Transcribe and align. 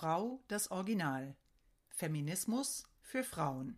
Frau 0.00 0.40
das 0.48 0.70
Original. 0.70 1.36
Feminismus 1.90 2.84
für 3.02 3.22
Frauen. 3.22 3.76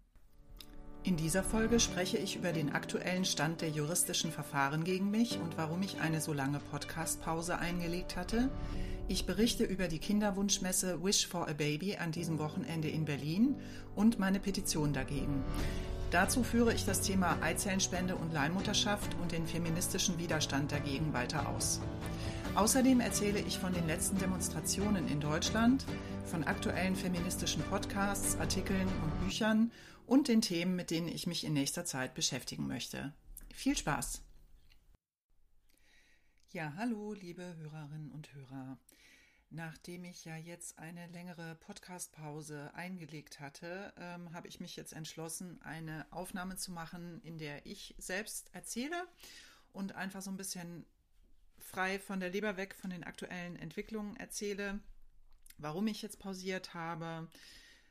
In 1.02 1.16
dieser 1.16 1.42
Folge 1.42 1.80
spreche 1.80 2.16
ich 2.16 2.36
über 2.36 2.52
den 2.52 2.70
aktuellen 2.70 3.24
Stand 3.24 3.60
der 3.60 3.70
juristischen 3.70 4.30
Verfahren 4.30 4.84
gegen 4.84 5.10
mich 5.10 5.40
und 5.40 5.56
warum 5.56 5.82
ich 5.82 5.98
eine 6.00 6.20
so 6.20 6.32
lange 6.32 6.60
Podcastpause 6.60 7.58
eingelegt 7.58 8.14
hatte. 8.14 8.50
Ich 9.08 9.26
berichte 9.26 9.64
über 9.64 9.88
die 9.88 9.98
Kinderwunschmesse 9.98 11.02
Wish 11.02 11.26
for 11.26 11.48
a 11.48 11.54
Baby 11.54 11.96
an 11.96 12.12
diesem 12.12 12.38
Wochenende 12.38 12.88
in 12.88 13.04
Berlin 13.04 13.56
und 13.96 14.20
meine 14.20 14.38
Petition 14.38 14.92
dagegen. 14.92 15.42
Dazu 16.12 16.44
führe 16.44 16.72
ich 16.72 16.84
das 16.84 17.00
Thema 17.00 17.38
Eizellenspende 17.42 18.14
und 18.14 18.32
Leihmutterschaft 18.32 19.16
und 19.20 19.32
den 19.32 19.48
feministischen 19.48 20.18
Widerstand 20.18 20.70
dagegen 20.70 21.14
weiter 21.14 21.48
aus. 21.48 21.80
Außerdem 22.54 23.00
erzähle 23.00 23.38
ich 23.40 23.58
von 23.58 23.72
den 23.72 23.86
letzten 23.86 24.18
Demonstrationen 24.18 25.08
in 25.08 25.20
Deutschland, 25.20 25.86
von 26.24 26.44
aktuellen 26.44 26.96
feministischen 26.96 27.62
Podcasts, 27.64 28.36
Artikeln 28.36 28.88
und 28.88 29.20
Büchern 29.20 29.72
und 30.06 30.28
den 30.28 30.40
Themen, 30.40 30.76
mit 30.76 30.90
denen 30.90 31.08
ich 31.08 31.26
mich 31.26 31.44
in 31.44 31.52
nächster 31.52 31.84
Zeit 31.84 32.14
beschäftigen 32.14 32.66
möchte. 32.66 33.12
Viel 33.52 33.76
Spaß! 33.76 34.22
Ja, 36.50 36.74
hallo, 36.76 37.14
liebe 37.14 37.56
Hörerinnen 37.56 38.10
und 38.12 38.32
Hörer. 38.34 38.78
Nachdem 39.50 40.04
ich 40.04 40.24
ja 40.24 40.36
jetzt 40.36 40.78
eine 40.78 41.06
längere 41.08 41.56
Podcast-Pause 41.56 42.72
eingelegt 42.74 43.40
hatte, 43.40 43.92
ähm, 43.98 44.32
habe 44.32 44.48
ich 44.48 44.60
mich 44.60 44.76
jetzt 44.76 44.92
entschlossen, 44.92 45.60
eine 45.62 46.06
Aufnahme 46.10 46.56
zu 46.56 46.72
machen, 46.72 47.20
in 47.22 47.38
der 47.38 47.66
ich 47.66 47.94
selbst 47.98 48.54
erzähle 48.54 49.06
und 49.72 49.94
einfach 49.94 50.22
so 50.22 50.30
ein 50.30 50.36
bisschen 50.36 50.86
frei 51.58 51.98
von 51.98 52.20
der 52.20 52.30
Leber 52.30 52.56
weg 52.56 52.74
von 52.74 52.90
den 52.90 53.04
aktuellen 53.04 53.56
Entwicklungen 53.56 54.16
erzähle, 54.16 54.80
warum 55.62 55.86
ich 55.86 56.02
jetzt 56.02 56.18
pausiert 56.18 56.74
habe, 56.74 57.28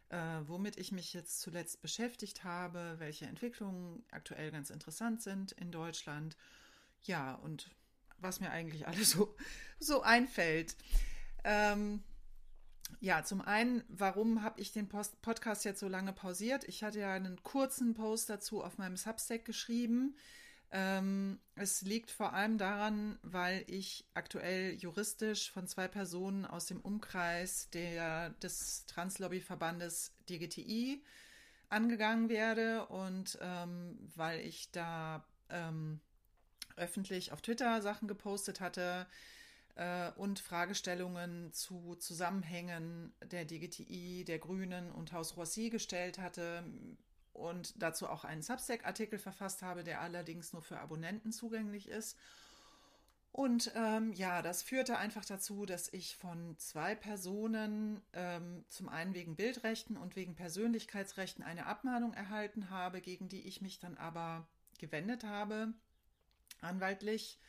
äh, 0.10 0.18
womit 0.46 0.78
ich 0.78 0.92
mich 0.92 1.14
jetzt 1.14 1.42
zuletzt 1.42 1.82
beschäftigt 1.82 2.44
habe, 2.44 2.96
welche 3.00 3.26
Entwicklungen 3.26 4.04
aktuell 4.12 4.52
ganz 4.52 4.70
interessant 4.70 5.22
sind 5.22 5.52
in 5.54 5.72
Deutschland. 5.72 6.38
Ja, 7.04 7.36
und 7.36 7.70
was 8.18 8.40
mir 8.40 8.52
eigentlich 8.52 8.88
alles 8.88 9.12
so, 9.12 9.36
so 9.80 10.02
einfällt. 10.02 10.76
Ähm, 11.44 12.04
ja, 13.00 13.24
zum 13.24 13.42
einen, 13.42 13.84
warum 13.88 14.44
habe 14.44 14.60
ich 14.60 14.74
den 14.74 14.90
Post 14.90 15.22
Podcast 15.22 15.64
jetzt 15.66 15.80
so 15.80 15.88
lange 15.88 16.14
pausiert? 16.14 16.66
Ich 16.66 16.84
hatte 16.84 17.00
ja 17.00 17.14
einen 17.14 17.42
kurzen 17.42 17.94
Post 17.94 18.30
dazu 18.30 18.64
auf 18.64 18.78
meinem 18.78 18.98
Substack 18.98 19.46
geschrieben. 19.46 20.16
Ähm, 20.74 21.40
es 21.56 21.82
liegt 21.82 22.12
vor 22.12 22.34
allem 22.34 22.58
daran, 22.58 23.20
weil 23.24 23.66
ich 23.68 24.06
aktuell 24.14 24.74
juristisch 24.76 25.52
von 25.52 25.68
zwei 25.68 25.90
Personen 25.90 26.46
aus 26.46 26.66
dem 26.68 26.80
Umkreis 26.80 27.70
der, 27.72 28.30
des 28.42 28.86
Translobbyverbandes 28.86 30.14
DGTI 30.30 31.04
angegangen 31.70 32.30
werde 32.30 32.86
und 32.88 33.38
ähm, 33.42 33.98
weil 34.16 34.40
ich 34.42 34.72
da 34.72 35.26
ähm, 35.50 36.00
öffentlich 36.78 37.34
auf 37.34 37.42
Twitter 37.42 37.82
Sachen 37.82 38.08
gepostet 38.08 38.62
hatte 38.62 39.08
äh, 39.76 40.12
und 40.12 40.40
Fragestellungen 40.40 41.52
zu 41.54 41.96
Zusammenhängen 41.96 43.14
der 43.24 43.46
DGTI, 43.46 44.24
der 44.26 44.40
Grünen 44.40 44.92
und 44.92 45.12
Haus 45.12 45.36
Roissy 45.36 45.70
gestellt 45.70 46.18
hatte, 46.18 46.64
und 47.34 47.82
dazu 47.82 48.08
auch 48.08 48.24
einen 48.24 48.42
Substack-Artikel 48.42 49.20
verfasst 49.20 49.62
habe, 49.62 49.84
der 49.84 50.02
allerdings 50.02 50.54
nur 50.54 50.62
für 50.62 50.80
Abonnenten 50.80 51.32
zugänglich 51.32 51.90
ist. 51.90 52.18
Und 53.32 53.72
ähm, 53.76 54.12
ja, 54.14 54.42
das 54.42 54.62
führte 54.62 54.98
einfach 54.98 55.24
dazu, 55.24 55.66
dass 55.66 55.92
ich 55.94 56.18
von 56.18 56.58
zwei 56.58 56.96
Personen, 56.96 58.02
ähm, 58.12 58.66
zum 58.68 58.90
einen 58.90 59.14
wegen 59.14 59.38
Bildrechten 59.38 59.96
und 59.96 60.18
wegen 60.18 60.36
Persönlichkeitsrechten, 60.36 61.44
eine 61.44 61.66
Abmahnung 61.66 62.14
erhalten 62.14 62.70
habe, 62.70 63.00
gegen 63.00 63.30
die 63.30 63.48
ich 63.48 63.62
mich 63.62 63.80
dann 63.80 63.98
aber 63.98 64.48
gewendet 64.80 65.24
habe, 65.24 65.74
anwaltlich. 66.60 67.40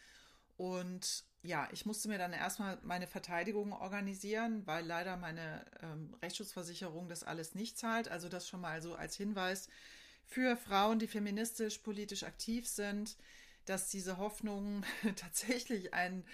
Und 0.57 1.25
ja, 1.43 1.69
ich 1.73 1.87
musste 1.87 2.09
mir 2.09 2.19
dann 2.19 2.33
erstmal 2.33 2.79
meine 2.83 3.07
Verteidigung 3.07 3.73
organisieren, 3.73 4.67
weil 4.67 4.87
leider 4.87 5.17
meine 5.17 5.65
ähm, 5.83 6.15
Rechtsschutzversicherung 6.23 7.09
das 7.09 7.25
alles 7.25 7.55
nicht 7.55 7.79
zahlt. 7.79 8.09
Also 8.09 8.29
das 8.29 8.49
schon 8.49 8.61
mal 8.61 8.81
so 8.81 8.95
als 8.95 9.17
Hinweis 9.17 9.69
für 10.25 10.57
Frauen, 10.57 10.99
die 10.99 11.09
feministisch, 11.09 11.79
politisch 11.79 12.23
aktiv 12.23 12.69
sind, 12.69 13.17
dass 13.65 13.91
diese 13.91 14.19
Hoffnung 14.19 14.85
tatsächlich 15.17 15.95
einen 15.95 16.25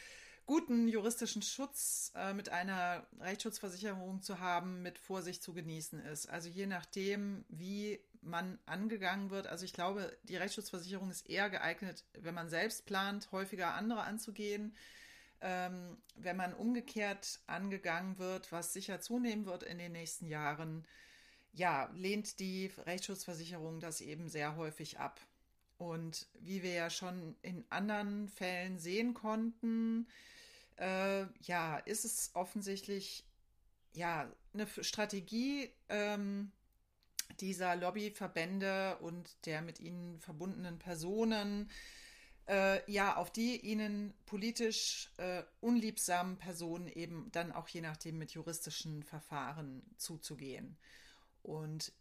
guten 0.44 0.88
juristischen 0.88 1.42
Schutz 1.42 2.12
äh, 2.14 2.32
mit 2.32 2.50
einer 2.50 3.06
Rechtsschutzversicherung 3.20 4.22
zu 4.22 4.40
haben, 4.40 4.82
mit 4.82 4.98
Vorsicht 4.98 5.42
zu 5.42 5.52
genießen 5.52 6.00
ist. 6.00 6.28
Also 6.28 6.48
je 6.48 6.66
nachdem, 6.66 7.44
wie 7.48 8.00
man 8.22 8.58
angegangen 8.66 9.30
wird. 9.30 9.46
Also 9.46 9.64
ich 9.64 9.72
glaube, 9.72 10.16
die 10.24 10.36
Rechtsschutzversicherung 10.36 11.10
ist 11.10 11.28
eher 11.28 11.50
geeignet, 11.50 12.04
wenn 12.14 12.34
man 12.34 12.48
selbst 12.48 12.86
plant, 12.86 13.30
häufiger 13.32 13.74
andere 13.74 14.02
anzugehen. 14.02 14.74
Ähm, 15.40 15.98
wenn 16.16 16.36
man 16.36 16.52
umgekehrt 16.52 17.40
angegangen 17.46 18.18
wird, 18.18 18.50
was 18.50 18.72
sicher 18.72 19.00
zunehmen 19.00 19.46
wird 19.46 19.62
in 19.62 19.78
den 19.78 19.92
nächsten 19.92 20.26
Jahren, 20.26 20.86
ja, 21.52 21.90
lehnt 21.94 22.40
die 22.40 22.72
Rechtsschutzversicherung 22.86 23.80
das 23.80 24.00
eben 24.00 24.28
sehr 24.28 24.56
häufig 24.56 24.98
ab. 24.98 25.20
Und 25.76 26.26
wie 26.40 26.62
wir 26.62 26.72
ja 26.72 26.90
schon 26.90 27.36
in 27.42 27.64
anderen 27.70 28.28
Fällen 28.28 28.78
sehen 28.78 29.14
konnten, 29.14 30.08
äh, 30.76 31.26
ja, 31.42 31.78
ist 31.78 32.04
es 32.04 32.30
offensichtlich 32.34 33.24
ja 33.92 34.30
eine 34.52 34.66
Strategie, 34.66 35.70
ähm, 35.88 36.50
dieser 37.40 37.76
Lobbyverbände 37.76 38.96
und 39.00 39.46
der 39.46 39.62
mit 39.62 39.80
ihnen 39.80 40.18
verbundenen 40.18 40.78
Personen, 40.78 41.70
äh, 42.48 42.90
ja, 42.90 43.16
auf 43.16 43.30
die 43.30 43.60
ihnen 43.60 44.14
politisch 44.26 45.10
äh, 45.18 45.42
unliebsamen 45.60 46.38
Personen 46.38 46.88
eben 46.88 47.28
dann 47.32 47.52
auch 47.52 47.68
je 47.68 47.82
nachdem 47.82 48.18
mit 48.18 48.32
juristischen 48.32 49.02
Verfahren 49.02 49.82
zuzugehen. 49.98 50.78
Und 51.42 51.92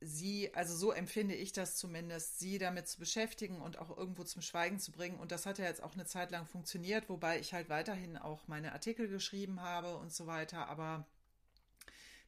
sie, 0.00 0.52
also 0.54 0.74
so 0.74 0.92
empfinde 0.92 1.34
ich 1.34 1.52
das 1.52 1.76
zumindest, 1.76 2.38
sie 2.38 2.58
damit 2.58 2.88
zu 2.88 2.98
beschäftigen 2.98 3.60
und 3.60 3.78
auch 3.78 3.96
irgendwo 3.96 4.24
zum 4.24 4.40
Schweigen 4.40 4.80
zu 4.80 4.90
bringen. 4.90 5.18
Und 5.18 5.32
das 5.32 5.44
hat 5.44 5.58
ja 5.58 5.66
jetzt 5.66 5.82
auch 5.82 5.92
eine 5.92 6.06
Zeit 6.06 6.30
lang 6.30 6.46
funktioniert, 6.46 7.08
wobei 7.08 7.38
ich 7.38 7.52
halt 7.52 7.68
weiterhin 7.68 8.16
auch 8.16 8.48
meine 8.48 8.72
Artikel 8.72 9.08
geschrieben 9.08 9.60
habe 9.60 9.98
und 9.98 10.12
so 10.12 10.26
weiter. 10.26 10.68
Aber 10.68 11.06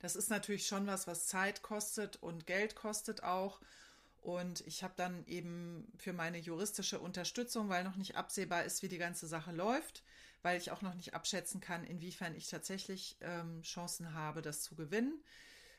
das 0.01 0.17
ist 0.17 0.29
natürlich 0.29 0.67
schon 0.67 0.87
was, 0.87 1.07
was 1.07 1.27
Zeit 1.27 1.63
kostet 1.63 2.17
und 2.17 2.47
Geld 2.47 2.75
kostet 2.75 3.23
auch. 3.23 3.61
Und 4.23 4.61
ich 4.69 4.85
habe 4.85 4.95
dann 4.97 5.27
eben 5.27 5.93
für 5.99 6.13
meine 6.13 6.39
juristische 6.39 7.01
Unterstützung, 7.01 7.69
weil 7.69 7.83
noch 7.83 7.97
nicht 7.97 8.17
absehbar 8.17 8.63
ist, 8.63 8.83
wie 8.83 8.89
die 8.89 8.99
ganze 8.99 9.27
Sache 9.27 9.51
läuft, 9.51 10.05
weil 10.43 10.57
ich 10.59 10.71
auch 10.71 10.81
noch 10.81 10.95
nicht 10.95 11.13
abschätzen 11.15 11.61
kann, 11.61 11.83
inwiefern 11.85 12.37
ich 12.37 12.49
tatsächlich 12.49 13.17
ähm, 13.21 13.63
Chancen 13.63 14.15
habe, 14.15 14.41
das 14.41 14.63
zu 14.63 14.77
gewinnen, 14.77 15.21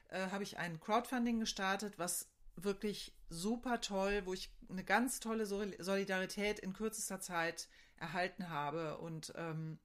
äh, 0.10 0.28
habe 0.30 0.44
ich 0.44 0.58
ein 0.58 0.80
Crowdfunding 0.82 1.40
gestartet, 1.40 1.98
was 1.98 2.28
wirklich 2.58 3.14
super 3.30 3.80
toll, 3.80 4.24
wo 4.26 4.34
ich 4.34 4.52
eine 4.70 4.84
ganz 4.84 5.22
tolle 5.22 5.46
Solidarität 5.46 6.60
in 6.60 6.74
kürzester 6.74 7.22
Zeit 7.22 7.70
erhalten 7.98 8.50
habe 8.50 8.98
und 8.98 9.34
ähm, 9.38 9.80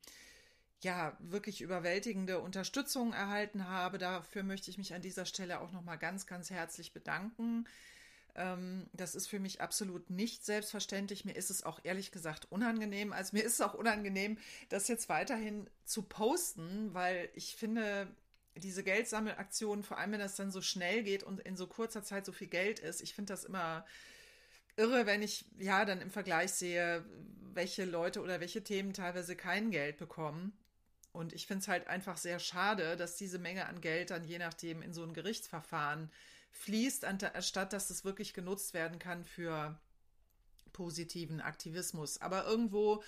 ja, 0.80 1.16
wirklich 1.20 1.60
überwältigende 1.60 2.40
Unterstützung 2.40 3.12
erhalten 3.12 3.68
habe. 3.68 3.98
Dafür 3.98 4.42
möchte 4.42 4.70
ich 4.70 4.78
mich 4.78 4.94
an 4.94 5.02
dieser 5.02 5.26
Stelle 5.26 5.60
auch 5.60 5.70
nochmal 5.70 5.98
ganz, 5.98 6.26
ganz 6.26 6.50
herzlich 6.50 6.92
bedanken. 6.92 7.66
Ähm, 8.38 8.86
das 8.92 9.16
ist 9.16 9.26
für 9.26 9.40
mich 9.40 9.60
absolut 9.60 10.10
nicht 10.10 10.44
selbstverständlich. 10.44 11.24
Mir 11.24 11.34
ist 11.34 11.50
es 11.50 11.64
auch 11.64 11.80
ehrlich 11.82 12.12
gesagt 12.12 12.46
unangenehm. 12.50 13.12
Also 13.12 13.36
mir 13.36 13.42
ist 13.42 13.54
es 13.54 13.60
auch 13.60 13.74
unangenehm, 13.74 14.38
das 14.68 14.86
jetzt 14.86 15.08
weiterhin 15.08 15.68
zu 15.84 16.02
posten, 16.02 16.94
weil 16.94 17.28
ich 17.34 17.56
finde, 17.56 18.08
diese 18.54 18.84
Geldsammelaktionen, 18.84 19.82
vor 19.82 19.98
allem 19.98 20.12
wenn 20.12 20.20
das 20.20 20.36
dann 20.36 20.52
so 20.52 20.62
schnell 20.62 21.02
geht 21.02 21.24
und 21.24 21.40
in 21.40 21.56
so 21.56 21.66
kurzer 21.66 22.04
Zeit 22.04 22.24
so 22.24 22.32
viel 22.32 22.46
Geld 22.46 22.78
ist, 22.78 23.02
ich 23.02 23.12
finde 23.12 23.32
das 23.32 23.44
immer 23.44 23.84
irre, 24.76 25.06
wenn 25.06 25.22
ich 25.22 25.44
ja 25.58 25.84
dann 25.84 26.00
im 26.00 26.10
Vergleich 26.10 26.52
sehe, 26.52 27.04
welche 27.54 27.84
Leute 27.84 28.20
oder 28.20 28.38
welche 28.40 28.62
Themen 28.62 28.92
teilweise 28.92 29.34
kein 29.34 29.72
Geld 29.72 29.98
bekommen. 29.98 30.56
Und 31.10 31.32
ich 31.32 31.48
finde 31.48 31.62
es 31.62 31.68
halt 31.68 31.88
einfach 31.88 32.16
sehr 32.16 32.38
schade, 32.38 32.96
dass 32.96 33.16
diese 33.16 33.40
Menge 33.40 33.66
an 33.66 33.80
Geld 33.80 34.10
dann 34.10 34.24
je 34.24 34.38
nachdem 34.38 34.80
in 34.82 34.94
so 34.94 35.02
ein 35.02 35.14
Gerichtsverfahren 35.14 36.12
fließt, 36.50 37.04
anstatt 37.04 37.72
dass 37.72 37.90
es 37.90 38.04
wirklich 38.04 38.34
genutzt 38.34 38.74
werden 38.74 38.98
kann 38.98 39.24
für 39.24 39.78
positiven 40.72 41.40
Aktivismus. 41.40 42.20
Aber 42.20 42.46
irgendwo 42.46 43.02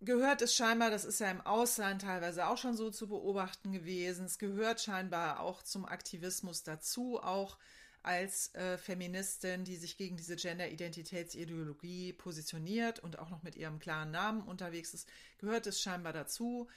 gehört 0.00 0.42
es 0.42 0.54
scheinbar, 0.54 0.90
das 0.90 1.04
ist 1.04 1.20
ja 1.20 1.30
im 1.30 1.40
Ausland 1.40 2.02
teilweise 2.02 2.46
auch 2.48 2.58
schon 2.58 2.76
so 2.76 2.90
zu 2.90 3.08
beobachten 3.08 3.72
gewesen, 3.72 4.26
es 4.26 4.38
gehört 4.38 4.80
scheinbar 4.80 5.40
auch 5.40 5.62
zum 5.62 5.84
Aktivismus 5.84 6.62
dazu, 6.62 7.22
auch 7.22 7.56
als 8.02 8.52
äh, 8.54 8.78
Feministin, 8.78 9.64
die 9.64 9.76
sich 9.76 9.96
gegen 9.96 10.16
diese 10.16 10.34
Gender-Identitätsideologie 10.34 12.12
positioniert 12.14 12.98
und 12.98 13.18
auch 13.20 13.30
noch 13.30 13.44
mit 13.44 13.54
ihrem 13.54 13.78
klaren 13.78 14.10
Namen 14.10 14.42
unterwegs 14.42 14.92
ist, 14.92 15.08
gehört 15.38 15.68
es 15.68 15.80
scheinbar 15.80 16.12
dazu, 16.12 16.68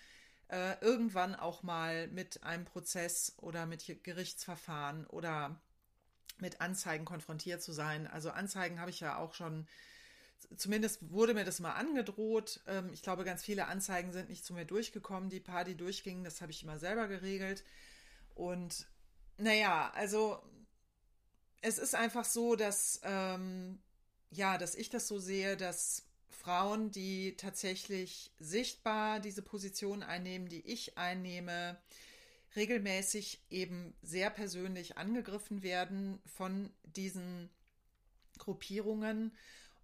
äh, 0.50 0.80
irgendwann 0.82 1.36
auch 1.36 1.64
mal 1.64 2.08
mit 2.08 2.44
einem 2.44 2.66
Prozess 2.66 3.34
oder 3.38 3.66
mit 3.66 4.04
Gerichtsverfahren 4.04 5.06
oder 5.08 5.60
mit 6.38 6.62
Anzeigen 6.62 7.06
konfrontiert 7.06 7.62
zu 7.62 7.72
sein. 7.72 8.08
Also 8.08 8.30
Anzeigen 8.32 8.80
habe 8.80 8.92
ich 8.92 9.00
ja 9.00 9.18
auch 9.18 9.34
schon, 9.34 9.68
zumindest 10.58 11.10
wurde 11.12 11.34
mir 11.34 11.46
das 11.46 11.60
mal 11.60 11.74
angedroht. 11.74 12.62
Ähm, 12.68 12.92
ich 12.94 13.02
glaube, 13.02 13.24
ganz 13.24 13.44
viele 13.44 13.68
Anzeigen 13.68 14.12
sind 14.12 14.30
nicht 14.30 14.46
zu 14.46 14.54
mir 14.54 14.66
durchgekommen. 14.66 15.30
Die 15.30 15.40
paar, 15.40 15.64
die 15.64 15.76
durchgingen, 15.76 16.24
das 16.24 16.42
habe 16.42 16.52
ich 16.52 16.64
immer 16.64 16.78
selber 16.78 17.08
geregelt. 17.08 17.64
Und 18.36 18.88
naja, 19.38 19.92
also 19.96 20.42
es 21.62 21.78
ist 21.78 21.96
einfach 21.96 22.26
so, 22.26 22.56
dass, 22.56 23.00
ähm, 23.04 23.80
ja, 24.30 24.58
dass 24.58 24.76
ich 24.76 24.90
das 24.90 25.08
so 25.08 25.18
sehe, 25.18 25.58
dass 25.58 26.04
Frauen, 26.36 26.92
die 26.92 27.36
tatsächlich 27.38 28.32
sichtbar 28.40 29.20
diese 29.20 29.42
Position 29.42 30.04
einnehmen, 30.04 30.48
die 30.48 30.66
ich 30.66 30.98
einnehme, 30.98 31.78
regelmäßig 32.56 33.42
eben 33.50 33.94
sehr 34.02 34.30
persönlich 34.30 34.98
angegriffen 34.98 35.64
werden 35.64 36.20
von 36.26 36.72
diesen 36.84 37.50
Gruppierungen 38.38 39.32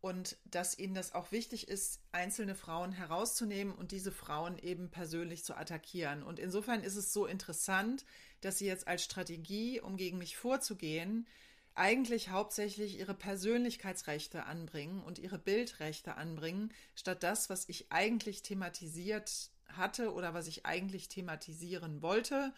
und 0.02 0.38
dass 0.46 0.78
ihnen 0.78 0.96
das 0.96 1.14
auch 1.14 1.32
wichtig 1.32 1.68
ist, 1.68 2.02
einzelne 2.12 2.56
Frauen 2.56 2.92
herauszunehmen 2.92 3.74
und 3.74 3.92
diese 3.92 4.12
Frauen 4.12 4.58
eben 4.58 4.90
persönlich 4.90 5.44
zu 5.44 5.56
attackieren. 5.56 6.24
Und 6.24 6.40
insofern 6.40 6.84
ist 6.84 6.96
es 6.96 7.14
so 7.14 7.28
interessant, 7.28 8.04
dass 8.42 8.58
sie 8.58 8.66
jetzt 8.66 8.88
als 8.88 9.04
Strategie, 9.04 9.80
um 9.80 9.98
gegen 9.98 10.18
mich 10.18 10.38
vorzugehen, 10.38 11.28
eigentlich 11.76 12.30
hauptsächlich 12.30 13.00
ihre 13.00 13.14
Persönlichkeitsrechte 13.14 14.46
anbringen 14.46 15.02
und 15.02 15.20
ihre 15.20 15.40
Bildrechte 15.40 16.16
anbringen, 16.16 16.74
statt 16.96 17.24
das, 17.24 17.50
was 17.50 17.68
ich 17.70 17.92
eigentlich 17.92 18.44
thematisiert 18.44 19.50
hatte 19.70 20.14
oder 20.14 20.34
was 20.34 20.48
ich 20.48 20.66
eigentlich 20.66 21.08
thematisieren 21.08 22.02
wollte, 22.02 22.54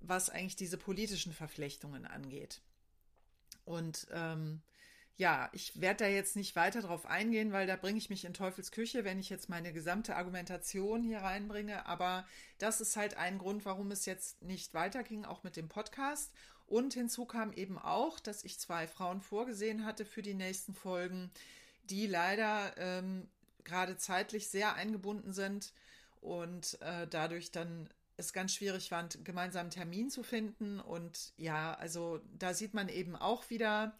was 0.00 0.30
eigentlich 0.30 0.56
diese 0.56 0.78
politischen 0.78 1.32
Verflechtungen 1.32 2.06
angeht. 2.06 2.60
Und 3.64 4.06
ähm, 4.12 4.62
ja, 5.16 5.50
ich 5.52 5.80
werde 5.80 6.04
da 6.04 6.10
jetzt 6.10 6.36
nicht 6.36 6.54
weiter 6.54 6.80
drauf 6.80 7.04
eingehen, 7.04 7.52
weil 7.52 7.66
da 7.66 7.74
bringe 7.74 7.98
ich 7.98 8.08
mich 8.08 8.24
in 8.24 8.34
Teufels 8.34 8.70
Küche, 8.70 9.04
wenn 9.04 9.18
ich 9.18 9.28
jetzt 9.30 9.48
meine 9.48 9.72
gesamte 9.72 10.14
Argumentation 10.14 11.02
hier 11.02 11.18
reinbringe. 11.18 11.86
Aber 11.86 12.24
das 12.58 12.80
ist 12.80 12.96
halt 12.96 13.16
ein 13.16 13.38
Grund, 13.38 13.64
warum 13.64 13.90
es 13.90 14.06
jetzt 14.06 14.40
nicht 14.42 14.74
weiterging, 14.74 15.24
auch 15.24 15.42
mit 15.42 15.56
dem 15.56 15.68
Podcast. 15.68 16.32
Und 16.68 16.92
hinzu 16.92 17.24
kam 17.24 17.52
eben 17.54 17.78
auch, 17.78 18.20
dass 18.20 18.44
ich 18.44 18.58
zwei 18.58 18.86
Frauen 18.86 19.22
vorgesehen 19.22 19.84
hatte 19.86 20.04
für 20.04 20.20
die 20.22 20.34
nächsten 20.34 20.74
Folgen, 20.74 21.30
die 21.84 22.06
leider 22.06 22.76
ähm, 22.76 23.26
gerade 23.64 23.96
zeitlich 23.96 24.48
sehr 24.48 24.74
eingebunden 24.74 25.32
sind 25.32 25.72
und 26.20 26.80
äh, 26.82 27.06
dadurch 27.06 27.50
dann 27.50 27.88
es 28.18 28.32
ganz 28.32 28.52
schwierig 28.52 28.90
war, 28.90 28.98
einen 28.98 29.24
gemeinsamen 29.24 29.70
Termin 29.70 30.10
zu 30.10 30.22
finden. 30.22 30.78
Und 30.80 31.32
ja, 31.38 31.74
also 31.74 32.20
da 32.38 32.52
sieht 32.52 32.74
man 32.74 32.88
eben 32.88 33.16
auch 33.16 33.48
wieder, 33.48 33.96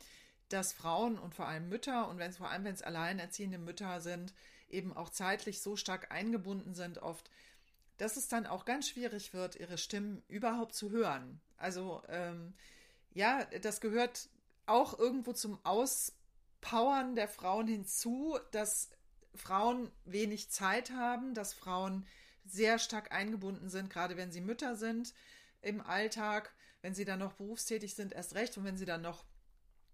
dass 0.51 0.73
Frauen 0.73 1.19
und 1.19 1.35
vor 1.35 1.47
allem 1.47 1.69
Mütter 1.69 2.09
und 2.09 2.19
wenn 2.19 2.31
es 2.31 2.37
vor 2.37 2.51
allem, 2.51 2.65
wenn 2.65 2.75
es 2.75 2.83
alleinerziehende 2.83 3.59
Mütter 3.59 4.01
sind, 4.01 4.35
eben 4.69 4.95
auch 4.95 5.09
zeitlich 5.09 5.63
so 5.63 5.77
stark 5.77 6.11
eingebunden 6.11 6.75
sind 6.75 6.99
oft, 6.99 7.31
dass 7.99 8.17
es 8.17 8.29
dann 8.29 8.47
auch 8.47 8.65
ganz 8.65 8.89
schwierig 8.89 9.35
wird, 9.35 9.57
ihre 9.57 9.79
Stimmen 9.79 10.23
überhaupt 10.29 10.75
zu 10.75 10.91
hören. 10.91 11.41
Also 11.57 12.03
ähm, 12.09 12.55
ja, 13.13 13.45
das 13.63 13.81
gehört 13.81 14.29
auch 14.67 14.99
irgendwo 14.99 15.33
zum 15.33 15.59
Auspowern 15.65 17.15
der 17.15 17.29
Frauen 17.29 17.67
hinzu, 17.67 18.39
dass 18.53 18.91
Frauen 19.35 19.91
wenig 20.05 20.51
Zeit 20.51 20.91
haben, 20.91 21.35
dass 21.35 21.53
Frauen 21.53 22.07
sehr 22.45 22.79
stark 22.79 23.13
eingebunden 23.13 23.69
sind, 23.69 23.91
gerade 23.91 24.17
wenn 24.17 24.33
sie 24.33 24.41
Mütter 24.41 24.77
sind 24.77 25.15
im 25.61 25.81
Alltag, 25.81 26.55
wenn 26.83 26.95
sie 26.95 27.05
dann 27.05 27.19
noch 27.19 27.35
berufstätig 27.35 27.95
sind, 27.95 28.13
erst 28.13 28.35
recht 28.35 28.57
und 28.57 28.65
wenn 28.65 28.77
sie 28.77 28.87
dann 28.87 29.03
noch 29.03 29.25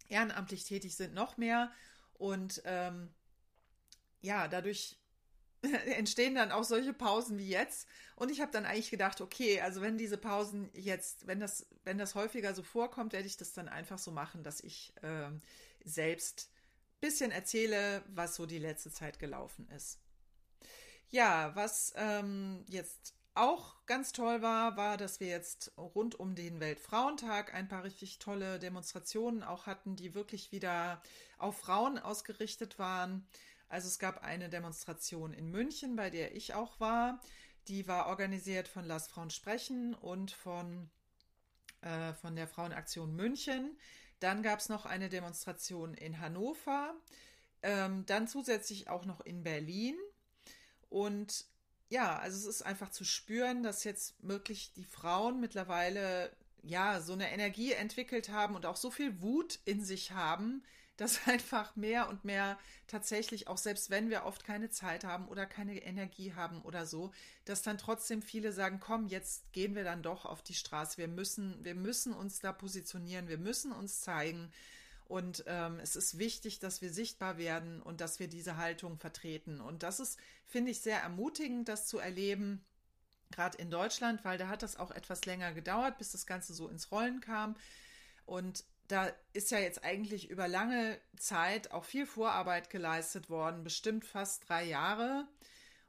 ehrenamtlich 0.09 0.65
tätig 0.65 0.95
sind, 0.97 1.15
noch 1.15 1.37
mehr. 1.37 1.73
Und 2.15 2.63
ähm, 2.65 3.13
ja, 4.21 4.49
dadurch 4.49 4.99
entstehen 5.97 6.35
dann 6.35 6.53
auch 6.53 6.65
solche 6.65 6.93
Pausen 6.93 7.39
wie 7.39 7.49
jetzt. 7.49 7.89
Und 8.17 8.31
ich 8.31 8.41
habe 8.41 8.53
dann 8.53 8.65
eigentlich 8.65 8.91
gedacht, 8.91 9.21
okay, 9.21 9.61
also 9.61 9.81
wenn 9.81 9.99
diese 9.99 10.17
Pausen 10.17 10.71
jetzt, 10.75 11.27
wenn 11.27 11.41
das, 11.41 11.67
wenn 11.85 11.99
das 11.99 12.15
häufiger 12.15 12.55
so 12.55 12.63
vorkommt, 12.63 13.13
werde 13.13 13.27
ich 13.27 13.37
das 13.37 13.53
dann 13.53 13.69
einfach 13.69 13.99
so 13.99 14.11
machen, 14.11 14.43
dass 14.43 14.61
ich 14.61 14.93
äh, 15.03 15.31
selbst 15.85 16.51
ein 16.97 17.01
bisschen 17.01 17.31
erzähle, 17.31 18.03
was 18.09 18.37
so 18.37 18.47
die 18.47 18.59
letzte 18.59 18.93
Zeit 18.93 19.19
gelaufen 19.19 19.69
ist. 19.75 19.99
Ja, 21.11 21.55
was 21.55 21.93
ähm, 21.97 22.65
jetzt 22.69 23.15
auch 23.35 23.75
ganz 23.87 24.13
toll 24.13 24.43
war, 24.43 24.77
war, 24.77 24.97
dass 24.97 25.21
wir 25.21 25.27
jetzt 25.27 25.73
rund 25.77 26.19
um 26.19 26.35
den 26.35 26.61
Weltfrauentag 26.61 27.53
ein 27.53 27.69
paar 27.69 27.83
richtig 27.83 28.19
tolle 28.19 28.59
Demonstrationen 28.59 29.43
auch 29.43 29.67
hatten, 29.67 29.97
die 29.97 30.15
wirklich 30.15 30.53
wieder 30.53 31.03
auf 31.39 31.59
Frauen 31.59 31.99
ausgerichtet 31.99 32.79
waren. 32.79 33.27
Also 33.75 33.89
es 33.89 33.99
gab 33.99 34.23
eine 34.23 34.49
Demonstration 34.49 35.33
in 35.33 35.51
München, 35.51 35.97
bei 35.97 36.09
der 36.09 36.37
ich 36.37 36.55
auch 36.55 36.79
war. 36.79 37.21
Die 37.67 37.89
war 37.89 38.07
organisiert 38.07 38.69
von 38.69 38.85
Lass 38.85 39.09
Frauen 39.09 39.31
sprechen 39.31 39.95
und 39.95 40.31
von, 40.31 40.89
äh, 41.81 42.13
von 42.13 42.37
der 42.37 42.47
Frauenaktion 42.47 43.17
München. 43.17 43.77
Dann 44.21 44.45
gab 44.45 44.61
es 44.61 44.69
noch 44.69 44.87
eine 44.87 45.09
Demonstration 45.09 45.95
in 45.95 46.21
Hannover. 46.21 46.95
Ähm, 47.63 48.07
dann 48.07 48.29
zusätzlich 48.29 48.89
auch 48.91 49.07
noch 49.07 49.21
in 49.23 49.43
Berlin. 49.43 49.97
Und 50.89 51.45
ja, 51.89 52.17
also 52.17 52.39
es 52.39 52.47
ist 52.47 52.63
einfach 52.63 52.91
zu 52.91 53.03
spüren, 53.05 53.65
dass 53.65 53.83
jetzt 53.83 54.15
wirklich 54.21 54.73
die 54.75 54.85
Frauen 54.85 55.41
mittlerweile 55.41 56.31
ja 56.63 57.01
so 57.01 57.13
eine 57.13 57.33
Energie 57.33 57.73
entwickelt 57.73 58.29
haben 58.29 58.55
und 58.55 58.67
auch 58.67 58.77
so 58.77 58.93
viel 58.93 59.21
Wut 59.21 59.59
in 59.65 59.85
sich 59.85 60.13
haben, 60.13 60.63
dass 60.97 61.27
einfach 61.27 61.75
mehr 61.77 62.09
und 62.09 62.25
mehr 62.25 62.59
tatsächlich, 62.87 63.49
auch 63.49 63.59
selbst 63.59 63.91
wenn 63.91 64.11
wir 64.11 64.25
oft 64.25 64.45
keine 64.45 64.71
Zeit 64.71 65.05
haben 65.05 65.27
oder 65.29 65.47
keine 65.47 65.83
Energie 65.83 66.35
haben 66.35 66.63
oder 66.63 66.87
so, 66.87 67.13
dass 67.45 67.63
dann 67.63 67.79
trotzdem 67.79 68.23
viele 68.23 68.53
sagen, 68.53 68.79
komm, 68.81 69.09
jetzt 69.09 69.53
gehen 69.53 69.75
wir 69.75 69.85
dann 69.85 70.03
doch 70.03 70.25
auf 70.25 70.43
die 70.43 70.55
Straße. 70.55 70.99
Wir 70.99 71.09
müssen, 71.09 71.65
wir 71.65 71.75
müssen 71.75 72.15
uns 72.15 72.39
da 72.39 72.53
positionieren, 72.53 73.29
wir 73.29 73.39
müssen 73.39 73.73
uns 73.73 74.03
zeigen. 74.03 74.53
Und 75.07 75.45
ähm, 75.47 75.79
es 75.81 75.97
ist 75.97 76.19
wichtig, 76.19 76.61
dass 76.61 76.81
wir 76.81 76.91
sichtbar 76.91 77.37
werden 77.37 77.83
und 77.83 78.01
dass 78.01 78.21
wir 78.21 78.29
diese 78.29 78.57
Haltung 78.57 78.99
vertreten. 78.99 79.61
Und 79.61 79.83
das 79.83 80.01
ist, 80.01 80.19
finde 80.47 80.71
ich, 80.71 80.81
sehr 80.81 81.01
ermutigend, 81.01 81.69
das 81.69 81.87
zu 81.87 81.99
erleben, 81.99 82.65
gerade 83.31 83.59
in 83.59 83.71
Deutschland, 83.71 84.25
weil 84.25 84.39
da 84.39 84.49
hat 84.49 84.63
das 84.63 84.77
auch 84.77 84.91
etwas 84.91 85.25
länger 85.27 85.53
gedauert, 85.53 85.99
bis 85.99 86.13
das 86.13 86.27
Ganze 86.27 86.55
so 86.55 86.69
ins 86.69 86.91
Rollen 86.91 87.21
kam. 87.21 87.57
Und 88.27 88.65
da 88.89 89.11
ist 89.33 89.51
ja 89.51 89.59
jetzt 89.59 89.83
eigentlich 89.83 90.31
über 90.31 90.49
lange 90.49 90.99
Zeit 91.17 91.71
auch 91.71 91.85
viel 91.85 92.07
Vorarbeit 92.07 92.71
geleistet 92.71 93.31
worden, 93.31 93.65
bestimmt 93.65 94.05
fast 94.05 94.49
drei 94.49 94.65
Jahre. 94.65 95.27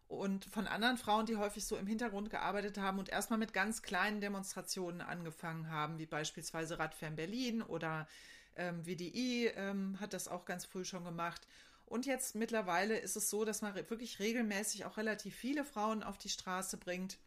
Und 0.08 0.46
von 0.46 0.68
anderen 0.68 0.98
Frauen, 0.98 1.26
die 1.26 1.36
häufig 1.36 1.66
so 1.66 1.78
im 1.78 1.88
Hintergrund 1.88 2.30
gearbeitet 2.30 2.78
haben 2.78 3.00
und 3.00 3.10
erstmal 3.10 3.40
mit 3.40 3.54
ganz 3.54 3.82
kleinen 3.82 4.22
Demonstrationen 4.22 5.02
angefangen 5.02 5.70
haben, 5.70 5.98
wie 5.98 6.06
beispielsweise 6.06 6.78
Radfern 6.78 7.16
Berlin 7.16 7.62
oder 7.64 8.08
ähm, 8.56 8.86
WDI 8.86 9.48
ähm, 9.56 10.00
hat 10.00 10.14
das 10.14 10.28
auch 10.28 10.46
ganz 10.46 10.66
früh 10.66 10.86
schon 10.86 11.04
gemacht. 11.04 11.48
Und 11.86 12.06
jetzt 12.06 12.36
mittlerweile 12.36 12.98
ist 12.98 13.16
es 13.16 13.30
so, 13.30 13.46
dass 13.46 13.62
man 13.62 13.76
wirklich 13.76 14.20
regelmäßig 14.20 14.86
auch 14.86 14.98
relativ 14.98 15.36
viele 15.36 15.66
Frauen 15.66 16.04
auf 16.04 16.18
die 16.18 16.30
Straße 16.30 16.78
bringt. 16.78 17.18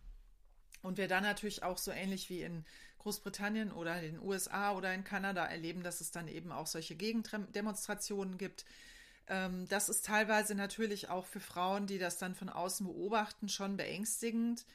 Und 0.82 0.96
wir 0.98 1.08
dann 1.08 1.24
natürlich 1.24 1.62
auch 1.62 1.78
so 1.78 1.90
ähnlich 1.90 2.30
wie 2.30 2.42
in 2.42 2.64
Großbritannien 3.08 3.72
oder 3.72 3.96
in 4.02 4.16
den 4.16 4.22
USA 4.22 4.72
oder 4.72 4.92
in 4.92 5.02
Kanada 5.02 5.46
erleben, 5.46 5.82
dass 5.82 6.02
es 6.02 6.10
dann 6.10 6.28
eben 6.28 6.52
auch 6.52 6.66
solche 6.66 6.94
Gegendemonstrationen 6.94 8.36
gibt. 8.36 8.66
Ähm, 9.28 9.66
das 9.68 9.88
ist 9.88 10.04
teilweise 10.04 10.54
natürlich 10.54 11.08
auch 11.08 11.24
für 11.24 11.40
Frauen, 11.40 11.86
die 11.86 11.96
das 11.96 12.18
dann 12.18 12.34
von 12.34 12.50
außen 12.50 12.86
beobachten, 12.86 13.48
schon 13.48 13.78
beängstigend. 13.78 14.66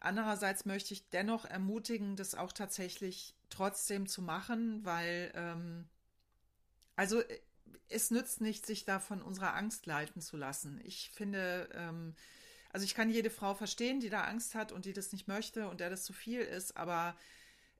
Andererseits 0.00 0.66
möchte 0.66 0.92
ich 0.92 1.08
dennoch 1.08 1.46
ermutigen, 1.46 2.14
das 2.14 2.34
auch 2.34 2.52
tatsächlich 2.52 3.34
trotzdem 3.48 4.06
zu 4.06 4.20
machen, 4.20 4.84
weil 4.84 5.32
ähm, 5.34 5.88
also 6.94 7.22
es 7.88 8.10
nützt 8.10 8.42
nicht, 8.42 8.66
sich 8.66 8.84
da 8.84 9.00
von 9.00 9.22
unserer 9.22 9.54
Angst 9.54 9.86
leiten 9.86 10.20
zu 10.20 10.36
lassen. 10.36 10.78
Ich 10.84 11.08
finde, 11.08 11.70
ähm, 11.72 12.14
also 12.70 12.84
ich 12.84 12.94
kann 12.94 13.08
jede 13.08 13.30
Frau 13.30 13.54
verstehen, 13.54 13.98
die 14.00 14.10
da 14.10 14.24
Angst 14.24 14.54
hat 14.54 14.72
und 14.72 14.84
die 14.84 14.92
das 14.92 15.10
nicht 15.12 15.26
möchte 15.26 15.68
und 15.68 15.80
der 15.80 15.88
das 15.88 16.04
zu 16.04 16.12
viel 16.12 16.40
ist, 16.40 16.76
aber 16.76 17.16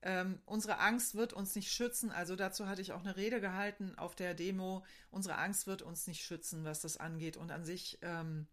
ähm, 0.02 0.40
unsere 0.46 0.78
Angst 0.78 1.14
wird 1.14 1.32
uns 1.32 1.54
nicht 1.54 1.72
schützen. 1.72 2.10
Also 2.10 2.36
dazu 2.36 2.66
hatte 2.66 2.82
ich 2.82 2.92
auch 2.92 3.00
eine 3.00 3.16
Rede 3.16 3.40
gehalten 3.40 3.96
auf 3.96 4.14
der 4.14 4.34
Demo. 4.34 4.84
Unsere 5.10 5.38
Angst 5.38 5.66
wird 5.66 5.82
uns 5.82 6.06
nicht 6.06 6.22
schützen, 6.22 6.64
was 6.64 6.80
das 6.80 6.96
angeht. 6.96 7.36
Und 7.36 7.50
an 7.50 7.64
sich 7.64 7.98
ähm, 8.02 8.46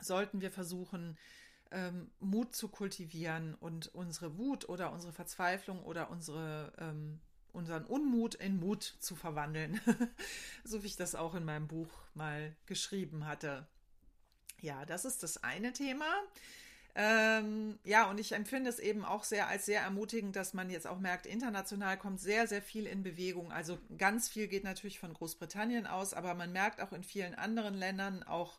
sollten 0.00 0.40
wir 0.40 0.52
versuchen, 0.52 1.18
ähm, 1.72 2.10
Mut 2.20 2.54
zu 2.54 2.68
kultivieren 2.68 3.54
und 3.54 3.88
unsere 3.88 4.38
Wut 4.38 4.68
oder 4.68 4.92
unsere 4.92 5.12
Verzweiflung 5.12 5.82
oder 5.82 6.10
unsere, 6.10 6.72
ähm, 6.78 7.20
unseren 7.52 7.84
Unmut 7.84 8.36
in 8.36 8.60
Mut 8.60 8.82
zu 9.00 9.16
verwandeln. 9.16 9.80
so 10.64 10.84
wie 10.84 10.86
ich 10.86 10.96
das 10.96 11.16
auch 11.16 11.34
in 11.34 11.44
meinem 11.44 11.66
Buch 11.66 11.90
mal 12.14 12.54
geschrieben 12.66 13.26
hatte. 13.26 13.66
Ja, 14.60 14.86
das 14.86 15.04
ist 15.04 15.24
das 15.24 15.42
eine 15.42 15.72
Thema. 15.72 16.06
Ähm, 16.98 17.78
ja, 17.84 18.08
und 18.08 18.18
ich 18.18 18.32
empfinde 18.32 18.70
es 18.70 18.78
eben 18.78 19.04
auch 19.04 19.22
sehr 19.22 19.48
als 19.48 19.66
sehr 19.66 19.82
ermutigend, 19.82 20.34
dass 20.34 20.54
man 20.54 20.70
jetzt 20.70 20.86
auch 20.86 20.98
merkt, 20.98 21.26
international 21.26 21.98
kommt 21.98 22.20
sehr, 22.20 22.46
sehr 22.46 22.62
viel 22.62 22.86
in 22.86 23.02
Bewegung. 23.02 23.52
Also 23.52 23.78
ganz 23.98 24.30
viel 24.30 24.48
geht 24.48 24.64
natürlich 24.64 24.98
von 24.98 25.12
Großbritannien 25.12 25.86
aus, 25.86 26.14
aber 26.14 26.32
man 26.32 26.52
merkt 26.52 26.80
auch 26.80 26.94
in 26.94 27.04
vielen 27.04 27.34
anderen 27.34 27.74
Ländern, 27.74 28.22
auch 28.22 28.58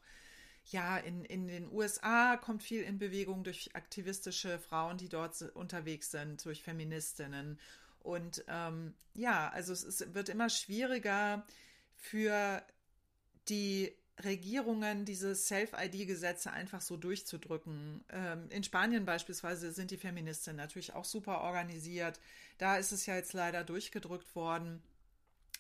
ja, 0.65 0.97
in, 0.97 1.25
in 1.25 1.47
den 1.47 1.71
USA 1.71 2.37
kommt 2.37 2.61
viel 2.61 2.83
in 2.83 2.99
Bewegung 2.99 3.43
durch 3.43 3.71
aktivistische 3.73 4.59
Frauen, 4.59 4.97
die 4.97 5.09
dort 5.09 5.41
unterwegs 5.55 6.11
sind, 6.11 6.45
durch 6.45 6.61
Feministinnen. 6.61 7.59
Und 8.01 8.43
ähm, 8.47 8.93
ja, 9.15 9.49
also 9.49 9.73
es 9.73 9.83
ist, 9.83 10.13
wird 10.13 10.29
immer 10.29 10.49
schwieriger 10.49 11.43
für 11.95 12.61
die 13.49 13.95
Regierungen 14.23 15.05
diese 15.05 15.35
Self-ID-Gesetze 15.35 16.51
einfach 16.51 16.81
so 16.81 16.97
durchzudrücken. 16.97 18.03
Ähm, 18.09 18.49
in 18.49 18.63
Spanien 18.63 19.05
beispielsweise 19.05 19.71
sind 19.71 19.91
die 19.91 19.97
Feministinnen 19.97 20.57
natürlich 20.57 20.93
auch 20.93 21.05
super 21.05 21.41
organisiert. 21.41 22.19
Da 22.57 22.77
ist 22.77 22.91
es 22.91 23.05
ja 23.05 23.15
jetzt 23.15 23.33
leider 23.33 23.63
durchgedrückt 23.63 24.35
worden. 24.35 24.81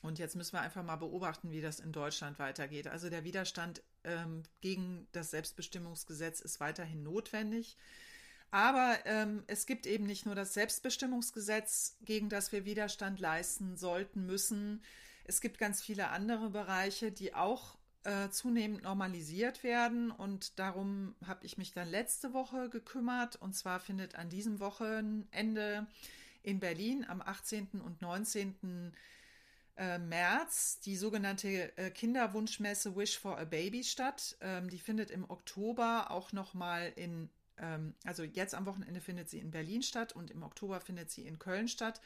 Und 0.01 0.19
jetzt 0.19 0.35
müssen 0.35 0.53
wir 0.53 0.61
einfach 0.61 0.83
mal 0.83 0.95
beobachten, 0.95 1.51
wie 1.51 1.61
das 1.61 1.79
in 1.79 1.91
Deutschland 1.91 2.39
weitergeht. 2.39 2.87
Also 2.87 3.09
der 3.09 3.23
Widerstand 3.23 3.81
ähm, 4.03 4.43
gegen 4.61 5.07
das 5.11 5.31
Selbstbestimmungsgesetz 5.31 6.39
ist 6.39 6.59
weiterhin 6.59 7.03
notwendig. 7.03 7.77
Aber 8.49 8.97
ähm, 9.05 9.43
es 9.47 9.65
gibt 9.65 9.85
eben 9.85 10.05
nicht 10.05 10.25
nur 10.25 10.35
das 10.35 10.53
Selbstbestimmungsgesetz, 10.53 11.97
gegen 12.05 12.29
das 12.29 12.51
wir 12.51 12.65
Widerstand 12.65 13.19
leisten 13.19 13.75
sollten, 13.75 14.25
müssen. 14.25 14.83
Es 15.25 15.41
gibt 15.41 15.57
ganz 15.57 15.81
viele 15.81 16.09
andere 16.09 16.49
Bereiche, 16.49 17.11
die 17.11 17.33
auch 17.33 17.76
äh, 18.07 18.29
zunehmend 18.29 18.83
normalisiert 18.83 19.63
werden. 19.63 20.11
Und 20.11 20.59
darum 20.59 21.13
habe 21.25 21.45
ich 21.45 21.57
mich 21.57 21.73
dann 21.73 21.89
letzte 21.89 22.33
Woche 22.33 22.69
gekümmert. 22.69 23.35
Und 23.35 23.53
zwar 23.53 23.81
findet 23.81 24.15
an 24.15 24.29
diesem 24.29 24.61
Wochenende 24.61 25.85
in 26.41 26.61
Berlin 26.61 27.05
am 27.07 27.21
18. 27.21 27.81
und 27.83 28.01
19. 28.01 28.93
Äh, 29.75 29.99
März 29.99 30.79
die 30.79 30.95
sogenannte 30.95 31.77
äh, 31.77 31.91
Kinderwunschmesse 31.91 32.95
Wish 32.95 33.19
for 33.19 33.37
a 33.37 33.43
Baby 33.43 33.83
statt. 33.83 34.37
Ähm, 34.39 34.69
die 34.69 34.79
findet 34.79 35.11
im 35.11 35.29
Oktober 35.29 36.09
auch 36.09 36.31
nochmal 36.31 36.93
in, 36.95 37.29
ähm, 37.57 37.93
also 38.05 38.23
jetzt 38.23 38.55
am 38.55 38.65
Wochenende 38.65 39.01
findet 39.01 39.29
sie 39.29 39.37
in 39.39 39.51
Berlin 39.51 39.83
statt 39.83 40.13
und 40.13 40.31
im 40.31 40.41
Oktober 40.43 40.79
findet 40.79 41.11
sie 41.11 41.27
in 41.27 41.37
Köln 41.37 41.67
statt. 41.67 42.01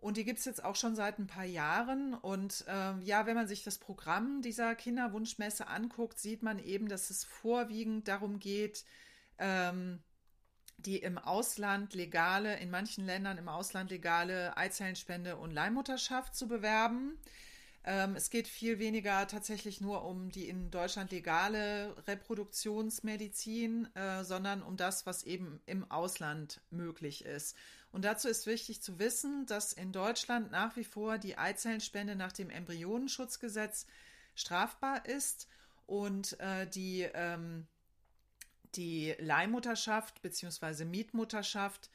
Und 0.00 0.16
die 0.16 0.24
gibt 0.24 0.38
es 0.38 0.44
jetzt 0.44 0.64
auch 0.64 0.76
schon 0.76 0.94
seit 0.94 1.18
ein 1.18 1.26
paar 1.26 1.44
Jahren. 1.44 2.14
Und 2.14 2.64
äh, 2.68 2.98
ja, 3.00 3.26
wenn 3.26 3.34
man 3.34 3.48
sich 3.48 3.64
das 3.64 3.78
Programm 3.78 4.42
dieser 4.42 4.74
Kinderwunschmesse 4.74 5.66
anguckt, 5.66 6.18
sieht 6.18 6.42
man 6.42 6.58
eben, 6.58 6.88
dass 6.88 7.10
es 7.10 7.24
vorwiegend 7.24 8.06
darum 8.06 8.38
geht, 8.38 8.84
ähm, 9.38 10.00
die 10.78 10.98
im 10.98 11.18
Ausland 11.18 11.94
legale, 11.94 12.58
in 12.58 12.70
manchen 12.70 13.04
Ländern 13.04 13.38
im 13.38 13.48
Ausland 13.48 13.90
legale 13.90 14.56
Eizellenspende 14.56 15.36
und 15.36 15.50
Leihmutterschaft 15.50 16.36
zu 16.36 16.46
bewerben. 16.46 17.18
Ähm, 17.84 18.14
es 18.14 18.30
geht 18.30 18.46
viel 18.46 18.78
weniger 18.78 19.26
tatsächlich 19.26 19.80
nur 19.80 20.04
um 20.04 20.30
die 20.30 20.48
in 20.48 20.70
Deutschland 20.70 21.10
legale 21.10 21.96
Reproduktionsmedizin, 22.06 23.88
äh, 23.94 24.24
sondern 24.24 24.62
um 24.62 24.76
das, 24.76 25.06
was 25.06 25.24
eben 25.24 25.60
im 25.66 25.90
Ausland 25.90 26.60
möglich 26.70 27.24
ist. 27.24 27.56
Und 27.90 28.04
dazu 28.04 28.28
ist 28.28 28.46
wichtig 28.46 28.82
zu 28.82 28.98
wissen, 28.98 29.46
dass 29.46 29.72
in 29.72 29.92
Deutschland 29.92 30.50
nach 30.50 30.76
wie 30.76 30.84
vor 30.84 31.18
die 31.18 31.38
Eizellenspende 31.38 32.16
nach 32.16 32.32
dem 32.32 32.50
Embryonenschutzgesetz 32.50 33.86
strafbar 34.34 35.06
ist 35.06 35.48
und 35.86 36.38
äh, 36.38 36.66
die, 36.68 37.08
ähm, 37.14 37.66
die 38.74 39.14
Leihmutterschaft 39.18 40.20
bzw. 40.20 40.84
Mietmutterschaft 40.84 41.90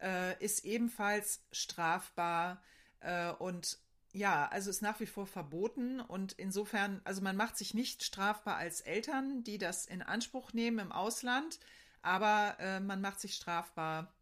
äh, 0.00 0.42
ist 0.44 0.64
ebenfalls 0.64 1.42
strafbar 1.50 2.62
äh, 3.00 3.30
und 3.32 3.78
ja, 4.12 4.48
also 4.48 4.70
ist 4.70 4.82
nach 4.82 5.00
wie 5.00 5.06
vor 5.06 5.26
verboten 5.26 6.00
und 6.00 6.32
insofern, 6.32 7.00
also 7.04 7.20
man 7.22 7.36
macht 7.36 7.56
sich 7.56 7.74
nicht 7.74 8.02
strafbar 8.02 8.56
als 8.56 8.80
Eltern, 8.80 9.44
die 9.44 9.58
das 9.58 9.86
in 9.86 10.02
Anspruch 10.02 10.52
nehmen 10.52 10.78
im 10.78 10.92
Ausland, 10.92 11.58
aber 12.02 12.56
äh, 12.58 12.80
man 12.80 13.00
macht 13.00 13.20
sich 13.20 13.34
strafbar 13.34 14.12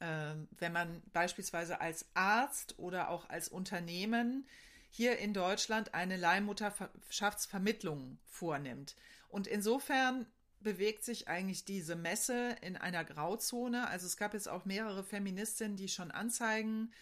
wenn 0.00 0.72
man 0.72 1.02
beispielsweise 1.12 1.80
als 1.80 2.06
Arzt 2.14 2.78
oder 2.78 3.08
auch 3.08 3.28
als 3.30 3.48
Unternehmen 3.48 4.46
hier 4.90 5.18
in 5.18 5.34
Deutschland 5.34 5.94
eine 5.94 6.16
Leihmutterschaftsvermittlung 6.16 8.18
vornimmt. 8.26 8.96
Und 9.28 9.46
insofern 9.46 10.26
bewegt 10.60 11.04
sich 11.04 11.28
eigentlich 11.28 11.64
diese 11.64 11.96
Messe 11.96 12.56
in 12.60 12.76
einer 12.76 13.04
Grauzone. 13.04 13.88
Also 13.88 14.06
es 14.06 14.16
gab 14.16 14.34
jetzt 14.34 14.48
auch 14.48 14.64
mehrere 14.64 15.04
Feministinnen, 15.04 15.76
die 15.76 15.88
schon 15.88 16.10
Anzeigen 16.10 16.92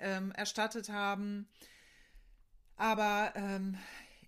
ähm, 0.00 0.32
erstattet 0.32 0.88
haben. 0.88 1.48
Aber 2.76 3.32
ähm, 3.36 3.78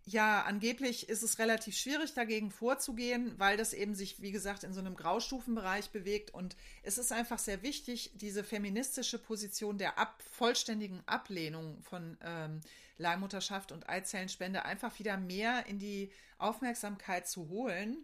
ja, 0.08 0.42
angeblich 0.42 1.08
ist 1.08 1.24
es 1.24 1.40
relativ 1.40 1.76
schwierig, 1.76 2.14
dagegen 2.14 2.52
vorzugehen, 2.52 3.34
weil 3.38 3.56
das 3.56 3.72
eben 3.72 3.96
sich, 3.96 4.22
wie 4.22 4.30
gesagt, 4.30 4.62
in 4.62 4.72
so 4.72 4.78
einem 4.78 4.94
Graustufenbereich 4.94 5.90
bewegt. 5.90 6.32
Und 6.32 6.56
es 6.84 6.96
ist 6.96 7.10
einfach 7.10 7.40
sehr 7.40 7.62
wichtig, 7.62 8.12
diese 8.14 8.44
feministische 8.44 9.18
Position 9.18 9.78
der 9.78 9.98
ab, 9.98 10.22
vollständigen 10.30 11.02
Ablehnung 11.06 11.82
von 11.82 12.16
ähm, 12.22 12.60
Leihmutterschaft 12.98 13.72
und 13.72 13.88
Eizellenspende 13.88 14.64
einfach 14.64 14.96
wieder 15.00 15.16
mehr 15.16 15.66
in 15.66 15.80
die 15.80 16.12
Aufmerksamkeit 16.38 17.26
zu 17.26 17.48
holen, 17.48 17.96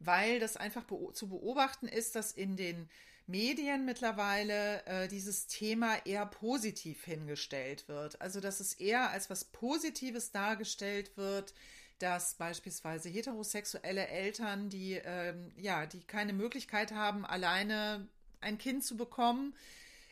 weil 0.00 0.40
das 0.40 0.56
einfach 0.56 0.82
be 0.82 1.12
zu 1.12 1.28
beobachten 1.28 1.86
ist, 1.86 2.16
dass 2.16 2.32
in 2.32 2.56
den 2.56 2.90
Medien 3.30 3.84
mittlerweile 3.84 4.84
äh, 4.86 5.08
dieses 5.08 5.46
Thema 5.46 5.96
eher 6.04 6.26
positiv 6.26 7.04
hingestellt 7.04 7.88
wird. 7.88 8.20
Also 8.20 8.40
dass 8.40 8.60
es 8.60 8.74
eher 8.74 9.10
als 9.10 9.30
was 9.30 9.44
Positives 9.44 10.32
dargestellt 10.32 11.16
wird, 11.16 11.54
dass 11.98 12.34
beispielsweise 12.34 13.08
heterosexuelle 13.08 14.08
Eltern, 14.08 14.70
die 14.70 15.00
ähm, 15.04 15.52
ja, 15.56 15.86
die 15.86 16.00
keine 16.00 16.32
Möglichkeit 16.32 16.92
haben, 16.92 17.24
alleine 17.24 18.08
ein 18.40 18.58
Kind 18.58 18.84
zu 18.84 18.96
bekommen, 18.96 19.54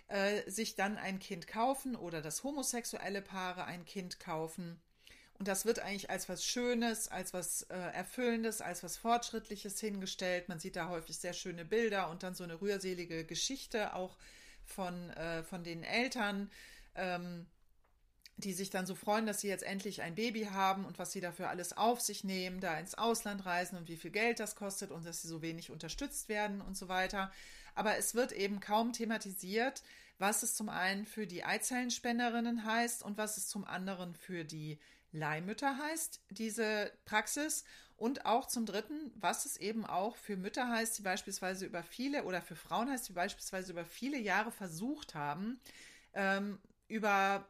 äh, 0.08 0.48
sich 0.50 0.75
dann 0.75 0.96
ein 0.96 1.18
Kind 1.18 1.46
kaufen 1.46 1.96
oder 1.96 2.22
dass 2.22 2.44
homosexuelle 2.44 3.22
Paare 3.22 3.64
ein 3.64 3.84
Kind 3.84 4.20
kaufen 4.20 4.80
und 5.38 5.47
das 5.47 5.64
wird 5.64 5.78
eigentlich 5.78 6.11
als 6.11 6.28
was 6.28 6.45
Schönes, 6.45 7.09
als 7.09 7.33
was 7.33 7.62
äh, 7.62 7.76
Erfüllendes, 7.76 8.61
als 8.61 8.83
was 8.83 8.97
Fortschrittliches 8.97 9.78
hingestellt. 9.78 10.49
Man 10.49 10.59
sieht 10.59 10.75
da 10.75 10.88
häufig 10.88 11.16
sehr 11.16 11.33
schöne 11.33 11.64
Bilder 11.64 12.11
und 12.11 12.25
dann 12.25 12.35
so 12.35 12.42
eine 12.42 12.61
rührselige 12.61 13.25
Geschichte 13.25 13.95
auch 13.95 14.16
von, 14.64 15.11
äh, 15.11 15.45
von 15.45 15.62
den 15.62 15.85
Eltern, 15.85 16.50
ähm, 16.97 17.47
die 18.37 18.52
sich 18.52 18.71
dann 18.71 18.87
so 18.87 18.97
freuen, 18.97 19.26
dass 19.26 19.40
sie 19.40 19.49
jetzt 19.49 19.62
endlich 19.62 20.02
ein 20.02 20.16
Baby 20.16 20.47
haben 20.47 20.85
und 20.85 20.99
was 20.99 21.12
sie 21.12 21.21
dafür 21.21 21.50
alles 21.50 21.76
auf 21.76 22.00
sich 22.00 22.25
nehmen, 22.25 22.61
da 22.61 22.78
ins 22.78 22.97
Ausland 22.97 23.47
reisen 23.47 23.78
und 23.78 23.88
wie 23.88 23.97
viel 23.97 24.11
Geld 24.11 24.40
das 24.40 24.57
kostet 24.57 24.90
und 24.90 25.07
dass 25.07 25.23
sie 25.23 25.28
so 25.28 25.40
wenig 25.40 25.71
unterstützt 25.71 26.28
werden 26.28 26.61
und 26.61 26.76
so 26.76 26.88
weiter. 26.88 27.33
Aber 27.76 27.97
es 27.97 28.16
wird 28.16 28.33
eben 28.33 28.59
kaum 28.59 28.92
thematisiert, 28.92 29.83
was 30.18 30.42
es 30.42 30.54
zum 30.54 30.68
einen 30.68 31.07
für 31.07 31.28
die 31.28 31.45
Eizellenspenderinnen 31.45 32.64
heißt 32.64 33.04
und 33.04 33.18
was 33.18 33.37
es 33.37 33.47
zum 33.47 33.64
anderen 33.64 34.16
für 34.16 34.45
die 34.45 34.80
Leihmütter 35.12 35.78
heißt, 35.78 36.20
diese 36.30 36.92
Praxis. 37.04 37.64
Und 37.96 38.26
auch 38.26 38.46
zum 38.46 38.64
Dritten, 38.64 39.10
was 39.16 39.44
es 39.44 39.56
eben 39.56 39.84
auch 39.84 40.16
für 40.16 40.36
Mütter 40.36 40.68
heißt, 40.68 40.96
die 40.98 41.02
beispielsweise 41.02 41.66
über 41.66 41.82
viele 41.82 42.24
oder 42.24 42.40
für 42.40 42.54
Frauen 42.54 42.88
heißt, 42.88 43.08
die 43.08 43.12
beispielsweise 43.12 43.72
über 43.72 43.84
viele 43.84 44.18
Jahre 44.18 44.52
versucht 44.52 45.16
haben, 45.16 45.60
ähm, 46.14 46.60
über 46.86 47.48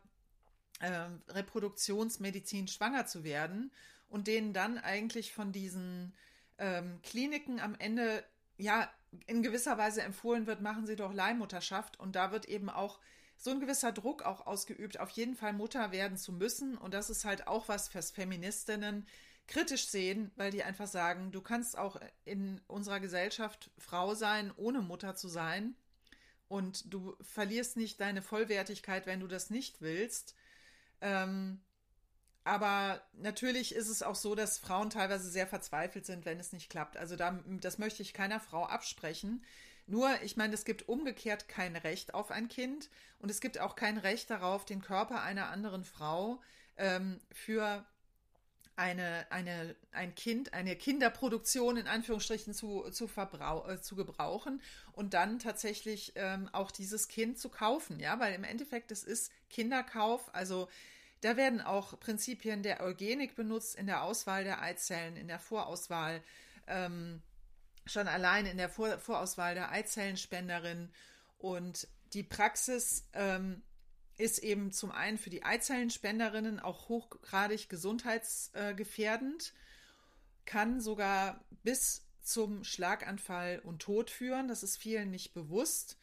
ähm, 0.81 1.21
Reproduktionsmedizin 1.29 2.67
schwanger 2.67 3.05
zu 3.05 3.25
werden 3.25 3.71
und 4.09 4.27
denen 4.27 4.55
dann 4.55 4.79
eigentlich 4.79 5.35
von 5.35 5.53
diesen 5.53 6.15
ähm, 6.57 7.01
Kliniken 7.03 7.61
am 7.61 7.75
Ende 7.79 8.25
ja 8.57 8.91
in 9.27 9.43
gewisser 9.43 9.79
Weise 9.79 10.03
empfohlen 10.03 10.47
wird, 10.47 10.61
machen 10.61 10.87
Sie 10.87 10.97
doch 10.97 11.13
Leihmutterschaft. 11.13 11.99
Und 11.99 12.17
da 12.17 12.31
wird 12.31 12.47
eben 12.47 12.69
auch 12.69 13.01
so 13.39 13.51
ein 13.53 13.61
gewisser 13.61 13.93
Druck 13.93 14.25
auch 14.25 14.47
ausgeübt, 14.47 14.99
auf 14.99 15.11
jeden 15.11 15.37
Fall 15.37 15.53
Mutter 15.53 15.93
werden 15.93 16.19
zu 16.19 16.33
müssen. 16.33 16.77
Und 16.77 16.93
das 16.93 17.09
ist 17.09 17.25
halt 17.25 17.47
auch 17.47 17.69
was 17.69 17.89
fürs 17.89 18.11
Feministinnen 18.11 19.07
kritisch 19.47 19.87
sehen, 19.87 20.33
weil 20.37 20.51
die 20.51 20.65
einfach 20.65 20.89
sagen, 20.89 21.31
du 21.31 21.41
kannst 21.41 21.79
auch 21.79 22.01
in 22.25 22.61
unserer 22.67 23.01
Gesellschaft 23.01 23.71
Frau 23.79 24.15
sein, 24.15 24.53
ohne 24.57 24.83
Mutter 24.83 25.15
zu 25.15 25.29
sein. 25.29 25.77
Und 26.49 26.93
du 26.93 27.17
verlierst 27.21 27.77
nicht 27.77 28.01
deine 28.01 28.23
Vollwertigkeit, 28.23 29.07
wenn 29.07 29.21
du 29.21 29.29
das 29.29 29.51
nicht 29.51 29.81
willst. 29.81 30.35
Ähm, 31.01 31.61
aber 32.49 33.03
natürlich 33.13 33.75
ist 33.75 33.89
es 33.89 34.03
auch 34.03 34.15
so, 34.15 34.35
dass 34.35 34.57
Frauen 34.57 34.89
teilweise 34.89 35.29
sehr 35.31 35.47
verzweifelt 35.47 36.07
sind, 36.07 36.25
wenn 36.25 36.41
es 36.41 36.55
nicht 36.55 36.71
klappt. 36.71 36.97
Also 36.97 37.15
da, 37.15 37.39
das 37.61 37.77
möchte 37.77 38.01
ich 38.01 38.15
keiner 38.15 38.41
Frau 38.41 38.65
absprechen. 38.65 39.45
Nur, 39.87 40.11
ich 40.23 40.39
meine, 40.39 40.55
es 40.55 40.65
gibt 40.65 40.89
umgekehrt 40.89 41.47
kein 41.49 41.77
Recht 41.77 42.15
auf 42.15 42.31
ein 42.31 42.49
Kind 42.49 42.89
und 43.19 43.31
es 43.31 43.43
gibt 43.43 43.61
auch 43.61 43.77
kein 43.77 43.99
Recht 43.99 44.31
darauf, 44.31 44.65
den 44.65 44.81
Körper 44.81 45.23
einer 45.23 45.51
anderen 45.51 45.85
Frau 45.85 46.41
ähm, 46.79 47.21
für 47.31 47.85
eine, 48.77 49.27
eine, 49.29 49.77
ein 49.93 50.15
Kind, 50.15 50.55
eine 50.55 50.75
Kinderproduktion 50.75 51.77
in 51.77 51.87
Anführungsstrichen 51.87 52.55
zu, 52.55 52.89
zu, 52.91 53.09
verbrau 53.09 53.69
äh, 53.69 53.83
zu 53.83 53.95
gebrauchen 53.95 54.63
und 54.93 55.13
dann 55.13 55.39
tatsächlich 55.39 56.13
ähm, 56.15 56.49
auch 56.53 56.71
dieses 56.71 57.09
Kind 57.09 57.39
zu 57.39 57.51
kaufen, 57.51 58.01
ja, 58.01 58.19
weil 58.21 58.33
im 58.33 58.45
Endeffekt 58.45 58.91
es 58.91 59.05
ist 59.05 59.33
Kinderkauf, 59.51 60.35
also 60.35 60.69
da 61.21 61.37
werden 61.37 61.61
auch 61.61 61.99
Prinzipien 61.99 62.63
der 62.63 62.81
Eugenik 62.81 63.35
benutzt 63.35 63.75
in 63.75 63.87
der 63.87 64.03
Auswahl 64.03 64.45
der 64.45 64.63
Eizellen, 64.63 65.17
in 65.17 65.29
der 65.29 65.39
Vorauswahl, 65.39 66.23
ähm, 66.67 67.23
schon 67.87 68.07
allein 68.07 68.47
in 68.47 68.57
der 68.57 68.69
Vor 68.69 68.99
Vorauswahl 68.99 69.55
der 69.55 69.73
Eizellenspenderin 69.73 70.91
und 71.39 71.89
die 72.13 72.23
Praxis 72.23 73.09
ähm, 73.13 73.63
ist 74.17 74.39
eben 74.39 74.73
zum 74.73 74.91
einen 74.91 75.19
für 75.19 75.31
die 75.31 75.45
Eizellenspenderinnen 75.45 76.59
auch 76.61 76.89
hochgradig 76.89 77.69
gesundheitsgefährdend, 77.69 79.55
kann 80.45 80.81
sogar 80.81 81.45
bis 81.63 82.05
zum 82.21 82.65
Schlaganfall 82.65 83.61
und 83.61 83.81
Tod 83.81 84.11
führen. 84.11 84.49
Das 84.49 84.63
ist 84.63 84.77
vielen 84.77 85.11
nicht 85.11 85.35
bewusst, 85.35 85.99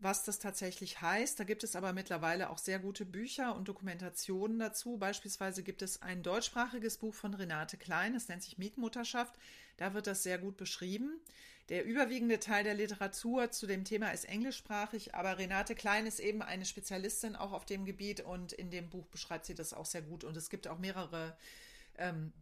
was 0.00 0.24
das 0.24 0.38
tatsächlich 0.38 1.00
heißt. 1.00 1.38
Da 1.38 1.44
gibt 1.44 1.64
es 1.64 1.76
aber 1.76 1.92
mittlerweile 1.92 2.50
auch 2.50 2.58
sehr 2.58 2.78
gute 2.78 3.04
Bücher 3.04 3.54
und 3.54 3.68
Dokumentationen 3.68 4.58
dazu. 4.58 4.96
Beispielsweise 4.96 5.62
gibt 5.62 5.82
es 5.82 6.02
ein 6.02 6.22
deutschsprachiges 6.22 6.98
Buch 6.98 7.14
von 7.14 7.34
Renate 7.34 7.76
Klein, 7.76 8.14
das 8.14 8.28
nennt 8.28 8.42
sich 8.42 8.58
Mietmutterschaft. 8.58 9.34
Da 9.76 9.94
wird 9.94 10.06
das 10.06 10.22
sehr 10.22 10.38
gut 10.38 10.56
beschrieben. 10.56 11.20
Der 11.68 11.84
überwiegende 11.84 12.40
Teil 12.40 12.64
der 12.64 12.74
Literatur 12.74 13.50
zu 13.50 13.66
dem 13.66 13.84
Thema 13.84 14.10
ist 14.10 14.24
englischsprachig, 14.24 15.14
aber 15.14 15.36
Renate 15.36 15.74
Klein 15.74 16.06
ist 16.06 16.18
eben 16.18 16.40
eine 16.40 16.64
Spezialistin 16.64 17.36
auch 17.36 17.52
auf 17.52 17.66
dem 17.66 17.84
Gebiet 17.84 18.20
und 18.20 18.52
in 18.52 18.70
dem 18.70 18.88
Buch 18.88 19.06
beschreibt 19.06 19.44
sie 19.44 19.54
das 19.54 19.74
auch 19.74 19.84
sehr 19.84 20.02
gut. 20.02 20.24
Und 20.24 20.36
es 20.36 20.48
gibt 20.48 20.66
auch 20.66 20.78
mehrere 20.78 21.36
ähm, 21.98 22.32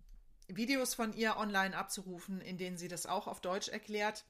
Videos 0.47 0.95
von 0.95 1.13
ihr 1.13 1.37
online 1.39 1.77
abzurufen, 1.77 2.41
in 2.41 2.57
denen 2.57 2.77
sie 2.77 2.87
das 2.87 3.07
auch 3.07 3.27
auf 3.27 3.41
Deutsch 3.41 3.69
erklärt. 3.69 4.25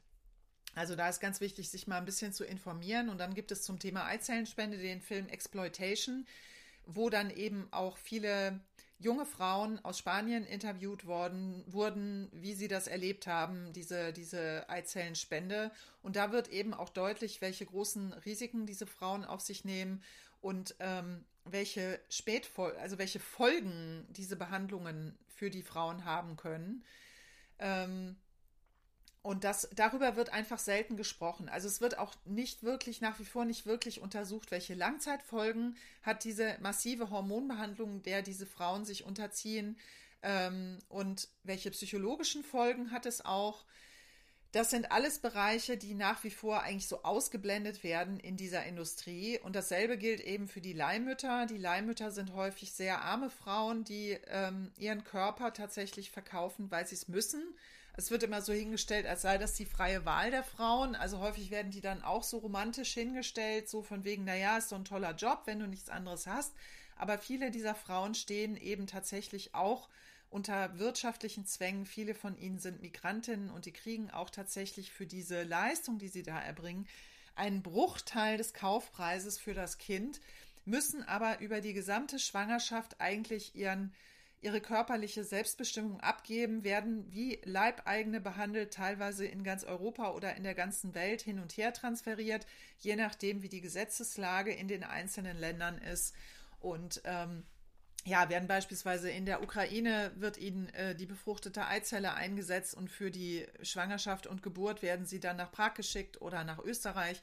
Also 0.76 0.94
da 0.94 1.08
ist 1.08 1.20
ganz 1.20 1.40
wichtig, 1.40 1.70
sich 1.70 1.86
mal 1.86 1.96
ein 1.96 2.04
bisschen 2.04 2.34
zu 2.34 2.44
informieren. 2.44 3.08
Und 3.08 3.18
dann 3.18 3.34
gibt 3.34 3.50
es 3.50 3.62
zum 3.62 3.78
Thema 3.78 4.04
Eizellenspende 4.04 4.76
den 4.76 5.00
Film 5.00 5.26
Exploitation, 5.28 6.26
wo 6.84 7.08
dann 7.08 7.30
eben 7.30 7.66
auch 7.72 7.96
viele 7.96 8.60
junge 8.98 9.24
Frauen 9.24 9.82
aus 9.84 9.98
Spanien 9.98 10.44
interviewt 10.44 11.06
worden, 11.06 11.64
wurden, 11.66 12.28
wie 12.30 12.52
sie 12.52 12.68
das 12.68 12.88
erlebt 12.88 13.26
haben, 13.26 13.72
diese, 13.72 14.12
diese 14.12 14.68
Eizellenspende. 14.68 15.70
Und 16.02 16.16
da 16.16 16.30
wird 16.30 16.48
eben 16.48 16.74
auch 16.74 16.90
deutlich, 16.90 17.40
welche 17.40 17.64
großen 17.64 18.12
Risiken 18.12 18.66
diese 18.66 18.86
Frauen 18.86 19.24
auf 19.24 19.40
sich 19.40 19.64
nehmen 19.64 20.02
und 20.42 20.76
ähm, 20.78 21.24
welche 21.44 22.00
Spätfol 22.10 22.76
also 22.76 22.98
welche 22.98 23.20
Folgen 23.20 24.06
diese 24.10 24.36
Behandlungen 24.36 25.16
für 25.26 25.48
die 25.48 25.62
Frauen 25.62 26.04
haben 26.04 26.36
können. 26.36 26.84
Ähm, 27.58 28.16
und 29.26 29.42
das, 29.42 29.68
darüber 29.74 30.14
wird 30.14 30.32
einfach 30.32 30.60
selten 30.60 30.96
gesprochen. 30.96 31.48
Also 31.48 31.66
es 31.66 31.80
wird 31.80 31.98
auch 31.98 32.14
nicht 32.26 32.62
wirklich, 32.62 33.00
nach 33.00 33.18
wie 33.18 33.24
vor 33.24 33.44
nicht 33.44 33.66
wirklich 33.66 34.00
untersucht, 34.00 34.52
welche 34.52 34.74
Langzeitfolgen 34.74 35.76
hat 36.04 36.22
diese 36.22 36.56
massive 36.60 37.10
Hormonbehandlung, 37.10 38.04
der 38.04 38.22
diese 38.22 38.46
Frauen 38.46 38.84
sich 38.84 39.04
unterziehen 39.04 39.76
ähm, 40.22 40.78
und 40.88 41.28
welche 41.42 41.72
psychologischen 41.72 42.44
Folgen 42.44 42.92
hat 42.92 43.04
es 43.04 43.24
auch. 43.24 43.64
Das 44.52 44.70
sind 44.70 44.90
alles 44.90 45.18
Bereiche, 45.18 45.76
die 45.76 45.94
nach 45.94 46.24
wie 46.24 46.30
vor 46.30 46.62
eigentlich 46.62 46.88
so 46.88 47.02
ausgeblendet 47.02 47.82
werden 47.84 48.18
in 48.20 48.36
dieser 48.36 48.64
Industrie. 48.64 49.38
Und 49.40 49.54
dasselbe 49.54 49.98
gilt 49.98 50.20
eben 50.20 50.48
für 50.48 50.60
die 50.60 50.72
Leihmütter. 50.72 51.46
Die 51.46 51.58
Leihmütter 51.58 52.10
sind 52.10 52.32
häufig 52.34 52.72
sehr 52.72 53.02
arme 53.02 53.28
Frauen, 53.28 53.84
die 53.84 54.18
ähm, 54.28 54.72
ihren 54.78 55.04
Körper 55.04 55.52
tatsächlich 55.52 56.10
verkaufen, 56.10 56.70
weil 56.70 56.86
sie 56.86 56.94
es 56.94 57.08
müssen 57.08 57.42
es 57.98 58.10
wird 58.10 58.22
immer 58.22 58.42
so 58.42 58.52
hingestellt, 58.52 59.06
als 59.06 59.22
sei 59.22 59.38
das 59.38 59.54
die 59.54 59.64
freie 59.64 60.04
Wahl 60.04 60.30
der 60.30 60.44
Frauen. 60.44 60.94
Also 60.94 61.18
häufig 61.18 61.50
werden 61.50 61.70
die 61.70 61.80
dann 61.80 62.02
auch 62.02 62.22
so 62.22 62.38
romantisch 62.38 62.92
hingestellt, 62.92 63.70
so 63.70 63.82
von 63.82 64.04
wegen, 64.04 64.24
naja, 64.24 64.58
ist 64.58 64.68
so 64.68 64.76
ein 64.76 64.84
toller 64.84 65.14
Job, 65.14 65.42
wenn 65.46 65.60
du 65.60 65.66
nichts 65.66 65.88
anderes 65.88 66.26
hast. 66.26 66.52
Aber 66.98 67.16
viele 67.16 67.50
dieser 67.50 67.74
Frauen 67.74 68.14
stehen 68.14 68.56
eben 68.56 68.86
tatsächlich 68.86 69.54
auch 69.54 69.88
unter 70.30 70.78
wirtschaftlichen 70.78 71.46
Zwängen. 71.46 71.86
Viele 71.86 72.14
von 72.14 72.36
ihnen 72.36 72.58
sind 72.58 72.82
Migrantinnen 72.82 73.50
und 73.50 73.66
die 73.66 73.72
kriegen 73.72 74.10
auch 74.10 74.30
tatsächlich 74.30 74.92
für 74.92 75.06
diese 75.06 75.42
Leistung, 75.42 75.98
die 75.98 76.08
sie 76.08 76.22
da 76.22 76.38
erbringen, 76.38 76.86
einen 77.34 77.62
Bruchteil 77.62 78.38
des 78.38 78.54
Kaufpreises 78.54 79.38
für 79.38 79.54
das 79.54 79.78
Kind, 79.78 80.20
müssen 80.64 81.02
aber 81.02 81.40
über 81.40 81.60
die 81.60 81.74
gesamte 81.74 82.18
Schwangerschaft 82.18 83.00
eigentlich 83.00 83.54
ihren 83.54 83.92
ihre 84.42 84.60
körperliche 84.60 85.24
Selbstbestimmung 85.24 86.00
abgeben, 86.00 86.62
werden 86.62 87.10
wie 87.10 87.40
Leibeigene 87.44 88.20
behandelt, 88.20 88.72
teilweise 88.72 89.26
in 89.26 89.42
ganz 89.42 89.64
Europa 89.64 90.12
oder 90.12 90.36
in 90.36 90.44
der 90.44 90.54
ganzen 90.54 90.94
Welt 90.94 91.22
hin 91.22 91.40
und 91.40 91.56
her 91.56 91.72
transferiert, 91.72 92.46
je 92.78 92.96
nachdem, 92.96 93.42
wie 93.42 93.48
die 93.48 93.60
Gesetzeslage 93.60 94.52
in 94.52 94.68
den 94.68 94.84
einzelnen 94.84 95.36
Ländern 95.36 95.78
ist. 95.78 96.14
Und 96.60 97.00
ähm, 97.04 97.44
ja, 98.06 98.28
werden 98.28 98.46
beispielsweise 98.46 99.10
in 99.10 99.26
der 99.26 99.42
Ukraine 99.42 100.12
wird 100.14 100.38
ihnen 100.38 100.68
äh, 100.74 100.94
die 100.94 101.06
befruchtete 101.06 101.66
Eizelle 101.66 102.14
eingesetzt 102.14 102.74
und 102.74 102.88
für 102.88 103.10
die 103.10 103.44
Schwangerschaft 103.62 104.28
und 104.28 104.44
Geburt 104.44 104.80
werden 104.80 105.04
sie 105.06 105.18
dann 105.18 105.36
nach 105.36 105.50
Prag 105.50 105.74
geschickt 105.74 106.22
oder 106.22 106.44
nach 106.44 106.60
Österreich, 106.60 107.20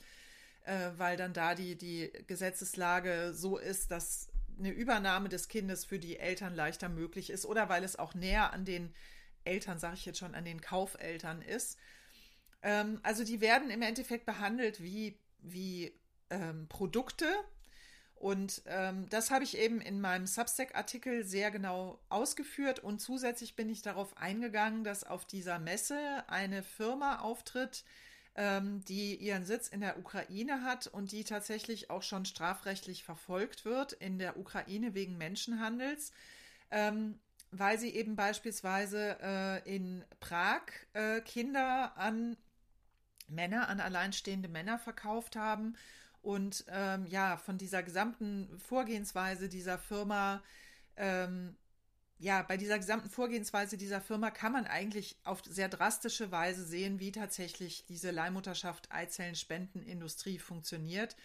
äh, 0.66 0.90
weil 0.98 1.16
dann 1.16 1.32
da 1.32 1.56
die, 1.56 1.78
die 1.78 2.12
Gesetzeslage 2.28 3.32
so 3.34 3.58
ist, 3.58 3.92
dass 3.92 4.28
eine 4.60 4.72
Übernahme 4.72 5.30
des 5.30 5.48
Kindes 5.48 5.86
für 5.86 6.00
die 6.00 6.20
Eltern 6.20 6.54
leichter 6.54 6.90
möglich 6.90 7.30
ist 7.30 7.46
oder 7.46 7.70
weil 7.70 7.86
es 7.86 7.98
auch 7.98 8.14
näher 8.14 8.52
an 8.52 8.66
den 8.66 8.94
Eltern, 9.46 9.80
sage 9.80 9.96
ich 9.96 10.06
jetzt 10.06 10.20
schon, 10.20 10.36
an 10.36 10.44
den 10.44 10.60
Kaufeltern 10.60 11.42
ist. 11.42 11.78
Ähm, 12.62 13.00
also 13.04 13.24
die 13.24 13.40
werden 13.40 13.70
im 13.70 13.82
Endeffekt 13.82 14.26
behandelt 14.26 14.84
wie, 14.84 15.18
wie 15.40 15.98
ähm, 16.30 16.68
Produkte. 16.68 17.26
Und 18.24 18.62
ähm, 18.68 19.10
das 19.10 19.32
habe 19.32 19.44
ich 19.44 19.58
eben 19.58 19.82
in 19.82 20.00
meinem 20.00 20.28
Substack-Artikel 20.28 21.26
sehr 21.26 21.52
genau 21.52 22.00
ausgeführt. 22.08 22.80
Und 22.80 23.00
zusätzlich 23.00 23.58
bin 23.58 23.68
ich 23.68 23.82
darauf 23.82 24.16
eingegangen, 24.16 24.86
dass 24.86 25.04
auf 25.04 25.26
dieser 25.26 25.60
Messe 25.60 26.24
eine 26.28 26.64
Firma 26.64 27.20
auftritt, 27.20 27.84
ähm, 28.36 28.80
die 28.86 29.18
ihren 29.18 29.44
Sitz 29.44 29.68
in 29.68 29.82
der 29.82 30.00
Ukraine 30.00 30.64
hat 30.64 30.88
und 30.88 31.12
die 31.12 31.26
tatsächlich 31.26 31.90
auch 31.90 32.02
schon 32.02 32.24
strafrechtlich 32.24 33.04
verfolgt 33.04 33.66
wird 33.66 33.92
in 33.92 34.20
der 34.20 34.38
Ukraine 34.38 34.94
wegen 34.94 35.18
Menschenhandels. 35.18 36.14
Ähm, 36.72 37.20
weil 37.52 37.78
sie 37.78 37.90
eben 37.90 38.16
beispielsweise 38.16 39.18
äh, 39.22 39.76
in 39.76 40.06
Prag 40.22 40.62
äh, 40.94 41.20
Kinder 41.20 41.92
an 41.98 42.38
Männer, 43.28 43.68
an 43.68 43.82
alleinstehende 43.82 44.48
Männer 44.48 44.80
verkauft 44.80 45.36
haben 45.36 45.76
und 46.24 46.66
ähm, 46.70 47.06
ja, 47.06 47.38
von 47.38 47.60
dieser 47.60 47.84
gesamten 47.84 48.50
Vorgehensweise 48.60 49.48
dieser 49.50 49.78
Firma 49.78 50.42
ähm, 50.98 51.56
ja, 52.24 52.42
bei 52.42 52.56
dieser 52.56 52.80
gesamten 52.80 53.10
Vorgehensweise 53.10 53.78
dieser 53.78 54.00
Firma 54.00 54.32
kann 54.32 54.54
man 54.54 54.66
eigentlich 54.66 55.18
auf 55.26 55.42
sehr 55.44 55.68
drastische 55.68 56.32
Weise 56.32 56.64
sehen, 56.66 57.02
wie 57.02 57.12
tatsächlich 57.12 57.86
diese 57.86 58.12
Leihmutterschaft 58.12 58.92
Eizellenspendenindustrie 58.94 60.40
funktioniert. 60.40 61.18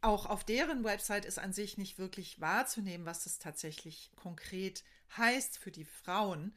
Auch 0.00 0.26
auf 0.26 0.44
deren 0.44 0.84
Website 0.84 1.24
ist 1.24 1.40
an 1.40 1.52
sich 1.52 1.76
nicht 1.76 1.98
wirklich 1.98 2.40
wahrzunehmen, 2.40 3.04
was 3.04 3.24
das 3.24 3.40
tatsächlich 3.40 4.12
konkret 4.14 4.84
heißt 5.16 5.58
für 5.58 5.72
die 5.72 5.84
Frauen. 5.84 6.54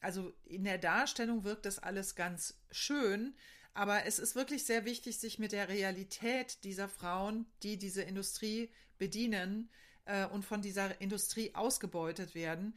Also 0.00 0.32
in 0.44 0.64
der 0.64 0.78
Darstellung 0.78 1.44
wirkt 1.44 1.66
das 1.66 1.78
alles 1.78 2.14
ganz 2.14 2.54
schön, 2.70 3.34
aber 3.74 4.06
es 4.06 4.18
ist 4.18 4.34
wirklich 4.34 4.64
sehr 4.64 4.84
wichtig, 4.84 5.18
sich 5.18 5.38
mit 5.38 5.52
der 5.52 5.68
Realität 5.68 6.62
dieser 6.64 6.88
Frauen, 6.88 7.46
die 7.62 7.78
diese 7.78 8.02
Industrie 8.02 8.70
bedienen 8.98 9.70
äh, 10.04 10.26
und 10.26 10.44
von 10.44 10.62
dieser 10.62 11.00
Industrie 11.00 11.54
ausgebeutet 11.54 12.34
werden, 12.34 12.76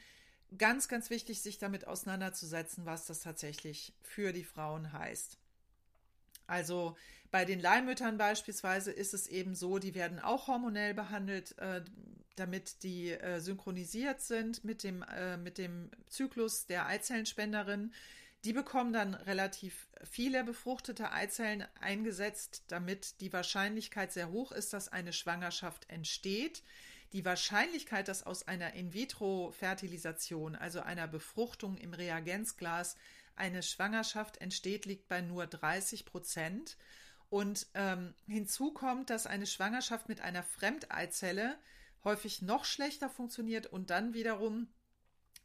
ganz, 0.58 0.88
ganz 0.88 1.10
wichtig, 1.10 1.42
sich 1.42 1.58
damit 1.58 1.88
auseinanderzusetzen, 1.88 2.86
was 2.86 3.06
das 3.06 3.22
tatsächlich 3.22 3.94
für 4.02 4.32
die 4.32 4.44
Frauen 4.44 4.94
heißt. 4.94 5.38
Also 6.48 6.96
bei 7.32 7.44
den 7.44 7.60
Leihmüttern 7.60 8.18
beispielsweise 8.18 8.92
ist 8.92 9.14
es 9.14 9.28
eben 9.28 9.56
so, 9.56 9.80
die 9.80 9.96
werden 9.96 10.20
auch 10.20 10.48
hormonell 10.48 10.94
behandelt, 10.94 11.58
äh, 11.58 11.82
damit 12.36 12.84
die 12.84 13.12
äh, 13.12 13.40
synchronisiert 13.40 14.22
sind 14.22 14.64
mit 14.64 14.84
dem, 14.84 15.04
äh, 15.04 15.38
mit 15.38 15.58
dem 15.58 15.90
Zyklus 16.08 16.68
der 16.68 16.86
Eizellenspenderin. 16.86 17.94
Die 18.46 18.54
bekommen 18.54 18.94
dann 18.94 19.16
relativ 19.16 19.88
viele 20.04 20.44
befruchtete 20.44 21.12
Eizellen 21.12 21.66
eingesetzt, 21.82 22.64
damit 22.68 23.20
die 23.20 23.34
Wahrscheinlichkeit 23.34 24.12
sehr 24.12 24.30
hoch 24.30 24.52
ist, 24.52 24.72
dass 24.72 24.88
eine 24.88 25.14
Schwangerschaft 25.14 25.90
entsteht. 25.90 26.62
Die 27.12 27.26
Wahrscheinlichkeit, 27.26 28.08
dass 28.08 28.22
aus 28.22 28.48
einer 28.48 28.74
In-vitro-Fertilisation, 28.74 30.56
also 30.56 30.82
einer 30.82 31.08
Befruchtung 31.08 31.76
im 31.78 31.96
Reagenzglas, 31.96 32.98
eine 33.36 33.64
Schwangerschaft 33.64 34.38
entsteht, 34.38 34.86
liegt 34.86 35.08
bei 35.08 35.22
nur 35.22 35.48
30 35.48 36.06
Prozent. 36.06 36.78
Und 37.32 37.66
ähm, 37.74 38.14
hinzu 38.28 38.72
kommt, 38.72 39.10
dass 39.10 39.26
eine 39.26 39.48
Schwangerschaft 39.48 40.08
mit 40.08 40.22
einer 40.22 40.44
Fremdeizelle 40.44 41.58
häufig 42.04 42.44
noch 42.44 42.64
schlechter 42.64 43.10
funktioniert 43.10 43.66
und 43.66 43.90
dann 43.90 44.14
wiederum 44.14 44.68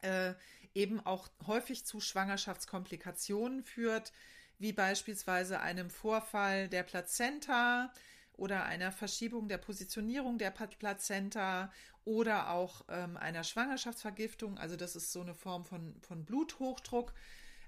äh, 0.02 0.34
eben 0.74 1.00
auch 1.00 1.28
häufig 1.46 1.85
zu 1.85 2.00
Schwangerschaftskomplikationen 2.00 3.62
führt, 3.62 4.12
wie 4.59 4.72
beispielsweise 4.72 5.61
einem 5.61 5.90
Vorfall 5.90 6.68
der 6.68 6.83
Plazenta 6.83 7.92
oder 8.35 8.64
einer 8.64 8.92
Verschiebung 8.92 9.48
der 9.48 9.59
Positionierung 9.59 10.38
der 10.38 10.50
Plazenta 10.50 11.72
oder 12.04 12.50
auch 12.50 12.85
ähm, 12.88 13.16
einer 13.16 13.44
Schwangerschaftsvergiftung. 13.44 14.59
Also 14.59 14.76
das 14.76 14.96
ist 14.96 15.12
so 15.12 15.20
eine 15.20 15.35
Form 15.35 15.64
von, 15.64 15.94
von 16.00 16.24
Bluthochdruck. 16.24 17.12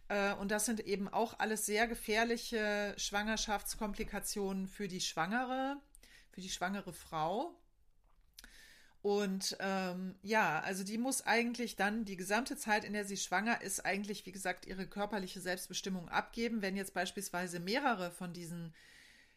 Äh, 0.08 0.34
und 0.34 0.50
das 0.50 0.64
sind 0.66 0.80
eben 0.80 1.08
auch 1.08 1.38
alles 1.38 1.66
sehr 1.66 1.86
gefährliche 1.86 2.94
Schwangerschaftskomplikationen 2.96 4.68
für 4.68 4.88
die 4.88 5.00
Schwangere, 5.00 5.76
für 6.30 6.40
die 6.40 6.50
schwangere 6.50 6.92
Frau. 6.92 7.54
Und 9.02 9.56
ähm, 9.58 10.14
ja, 10.22 10.60
also 10.60 10.84
die 10.84 10.96
muss 10.96 11.26
eigentlich 11.26 11.74
dann 11.74 12.04
die 12.04 12.16
gesamte 12.16 12.56
Zeit, 12.56 12.84
in 12.84 12.92
der 12.92 13.04
sie 13.04 13.16
schwanger 13.16 13.60
ist, 13.60 13.84
eigentlich, 13.84 14.24
wie 14.26 14.32
gesagt, 14.32 14.64
ihre 14.64 14.86
körperliche 14.86 15.40
Selbstbestimmung 15.40 16.08
abgeben. 16.08 16.62
Wenn 16.62 16.76
jetzt 16.76 16.94
beispielsweise 16.94 17.58
mehrere 17.58 18.12
von 18.12 18.32
diesen 18.32 18.72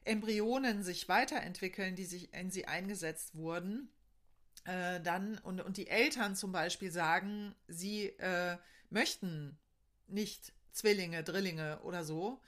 Embryonen 0.03 0.83
sich 0.83 1.09
weiterentwickeln, 1.09 1.95
die 1.95 2.05
sich 2.05 2.31
in 2.31 2.51
sie 2.51 2.67
eingesetzt 2.67 3.35
wurden, 3.35 3.89
äh, 4.65 5.01
dann 5.01 5.39
und, 5.39 5.59
und 5.61 5.77
die 5.77 5.87
Eltern 5.87 6.35
zum 6.35 6.51
Beispiel 6.51 6.91
sagen, 6.91 7.55
sie 7.67 8.09
äh, 8.19 8.57
möchten 8.91 9.57
nicht 10.07 10.53
Zwillinge, 10.71 11.23
Drillinge 11.23 11.79
oder 11.81 12.03
so, 12.03 12.39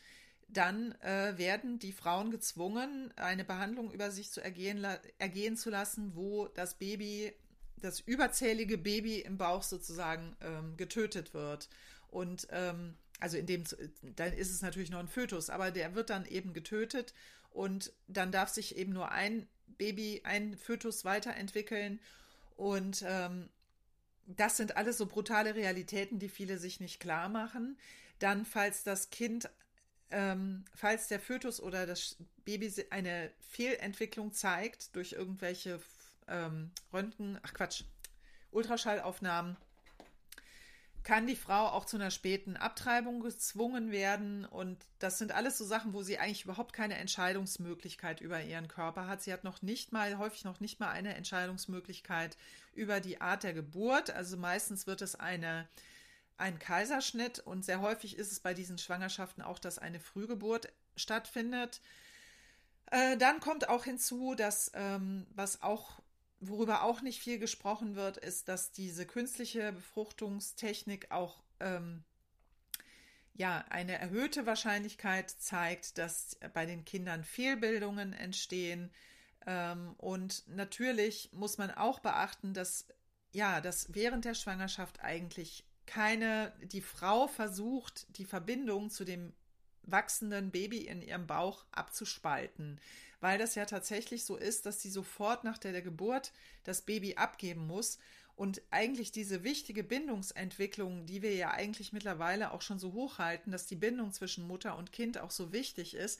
dann 0.47 0.93
äh, 1.01 1.37
werden 1.37 1.79
die 1.79 1.91
Frauen 1.91 2.31
gezwungen, 2.31 3.11
eine 3.17 3.43
Behandlung 3.43 3.91
über 3.91 4.11
sich 4.11 4.31
zu 4.31 4.41
ergehen, 4.41 4.85
ergehen 5.19 5.57
zu 5.57 5.69
lassen, 5.69 6.15
wo 6.15 6.47
das 6.47 6.75
Baby, 6.75 7.33
das 7.81 7.99
überzählige 7.99 8.77
Baby 8.77 9.19
im 9.19 9.37
Bauch 9.37 9.63
sozusagen 9.63 10.35
ähm, 10.41 10.77
getötet 10.77 11.33
wird. 11.33 11.69
Und 12.09 12.47
ähm, 12.51 12.95
also 13.19 13.37
in 13.37 13.45
dem, 13.45 13.63
dann 14.15 14.33
ist 14.33 14.51
es 14.51 14.61
natürlich 14.61 14.89
noch 14.89 14.99
ein 14.99 15.09
Fötus, 15.09 15.49
aber 15.49 15.71
der 15.71 15.95
wird 15.95 16.09
dann 16.09 16.25
eben 16.25 16.53
getötet 16.53 17.13
und 17.49 17.91
dann 18.07 18.31
darf 18.31 18.49
sich 18.49 18.77
eben 18.77 18.93
nur 18.93 19.11
ein 19.11 19.47
Baby, 19.77 20.21
ein 20.23 20.57
Fötus 20.57 21.05
weiterentwickeln. 21.05 21.99
Und 22.55 23.03
ähm, 23.05 23.49
das 24.25 24.57
sind 24.57 24.77
alles 24.77 24.97
so 24.97 25.05
brutale 25.05 25.55
Realitäten, 25.55 26.19
die 26.19 26.29
viele 26.29 26.57
sich 26.57 26.79
nicht 26.79 26.99
klar 26.99 27.29
machen. 27.29 27.77
Dann, 28.19 28.45
falls 28.45 28.83
das 28.83 29.09
Kind 29.09 29.49
ähm, 30.11 30.65
falls 30.73 31.07
der 31.07 31.19
Fötus 31.19 31.61
oder 31.61 31.85
das 31.85 32.17
Baby 32.45 32.71
eine 32.89 33.31
Fehlentwicklung 33.49 34.33
zeigt 34.33 34.95
durch 34.95 35.13
irgendwelche 35.13 35.79
ähm, 36.27 36.71
Röntgen, 36.93 37.39
ach 37.43 37.53
Quatsch, 37.53 37.83
Ultraschallaufnahmen, 38.51 39.57
kann 41.03 41.25
die 41.25 41.37
Frau 41.37 41.67
auch 41.67 41.85
zu 41.85 41.95
einer 41.95 42.11
späten 42.11 42.57
Abtreibung 42.57 43.21
gezwungen 43.21 43.91
werden. 43.91 44.43
Und 44.43 44.77
das 44.99 45.17
sind 45.17 45.31
alles 45.31 45.57
so 45.57 45.63
Sachen, 45.63 45.93
wo 45.93 46.03
sie 46.03 46.19
eigentlich 46.19 46.43
überhaupt 46.43 46.73
keine 46.73 46.95
Entscheidungsmöglichkeit 46.95 48.19
über 48.19 48.41
ihren 48.43 48.67
Körper 48.67 49.07
hat. 49.07 49.21
Sie 49.21 49.31
hat 49.31 49.45
noch 49.45 49.61
nicht 49.61 49.93
mal, 49.93 50.17
häufig 50.17 50.43
noch 50.43 50.59
nicht 50.59 50.81
mal 50.81 50.89
eine 50.89 51.15
Entscheidungsmöglichkeit 51.15 52.35
über 52.73 52.99
die 52.99 53.21
Art 53.21 53.43
der 53.43 53.53
Geburt. 53.53 54.09
Also 54.09 54.35
meistens 54.35 54.85
wird 54.85 55.01
es 55.01 55.15
eine 55.15 55.69
ein 56.37 56.59
Kaiserschnitt 56.59 57.39
und 57.39 57.65
sehr 57.65 57.81
häufig 57.81 58.17
ist 58.17 58.31
es 58.31 58.39
bei 58.39 58.53
diesen 58.53 58.77
Schwangerschaften 58.77 59.41
auch, 59.41 59.59
dass 59.59 59.79
eine 59.79 59.99
Frühgeburt 59.99 60.71
stattfindet. 60.95 61.81
Äh, 62.91 63.17
dann 63.17 63.39
kommt 63.39 63.69
auch 63.69 63.83
hinzu, 63.83 64.35
dass 64.35 64.71
ähm, 64.73 65.27
was 65.35 65.61
auch 65.61 65.99
worüber 66.39 66.83
auch 66.83 67.01
nicht 67.01 67.19
viel 67.19 67.39
gesprochen 67.39 67.95
wird, 67.95 68.17
ist, 68.17 68.47
dass 68.47 68.71
diese 68.71 69.05
künstliche 69.05 69.73
Befruchtungstechnik 69.73 71.11
auch 71.11 71.41
ähm, 71.59 72.03
ja 73.33 73.65
eine 73.69 73.97
erhöhte 73.97 74.45
Wahrscheinlichkeit 74.45 75.29
zeigt, 75.29 75.97
dass 75.97 76.37
bei 76.53 76.65
den 76.65 76.85
Kindern 76.85 77.23
Fehlbildungen 77.23 78.13
entstehen. 78.13 78.91
Ähm, 79.45 79.95
und 79.97 80.47
natürlich 80.47 81.31
muss 81.33 81.57
man 81.57 81.71
auch 81.71 81.99
beachten, 81.99 82.53
dass 82.53 82.85
ja, 83.33 83.61
dass 83.61 83.93
während 83.93 84.25
der 84.25 84.33
Schwangerschaft 84.33 85.01
eigentlich 85.01 85.65
keine, 85.87 86.53
die 86.61 86.81
Frau 86.81 87.27
versucht, 87.27 88.05
die 88.17 88.25
Verbindung 88.25 88.89
zu 88.89 89.03
dem 89.03 89.33
wachsenden 89.83 90.51
Baby 90.51 90.79
in 90.79 91.01
ihrem 91.01 91.25
Bauch 91.25 91.65
abzuspalten, 91.71 92.79
weil 93.21 93.39
das 93.39 93.55
ja 93.55 93.65
tatsächlich 93.65 94.25
so 94.25 94.35
ist, 94.35 94.65
dass 94.65 94.81
sie 94.81 94.89
sofort 94.89 95.43
nach 95.43 95.57
der, 95.57 95.81
Geburt 95.81 96.33
das 96.65 96.81
Baby 96.81 97.15
abgeben 97.15 97.65
muss 97.65 97.97
und 98.35 98.61
eigentlich 98.69 99.11
diese 99.11 99.43
wichtige 99.43 99.83
Bindungsentwicklung, 99.83 101.05
die 101.05 101.21
wir 101.21 101.33
ja 101.33 101.51
eigentlich 101.51 101.93
mittlerweile 101.93 102.51
auch 102.51 102.61
schon 102.61 102.77
so 102.77 102.93
hochhalten, 102.93 103.51
dass 103.51 103.65
die 103.65 103.75
Bindung 103.75 104.11
zwischen 104.11 104.45
Mutter 104.45 104.77
und 104.77 104.91
Kind 104.91 105.17
auch 105.17 105.31
so 105.31 105.51
wichtig 105.51 105.95
ist, 105.95 106.19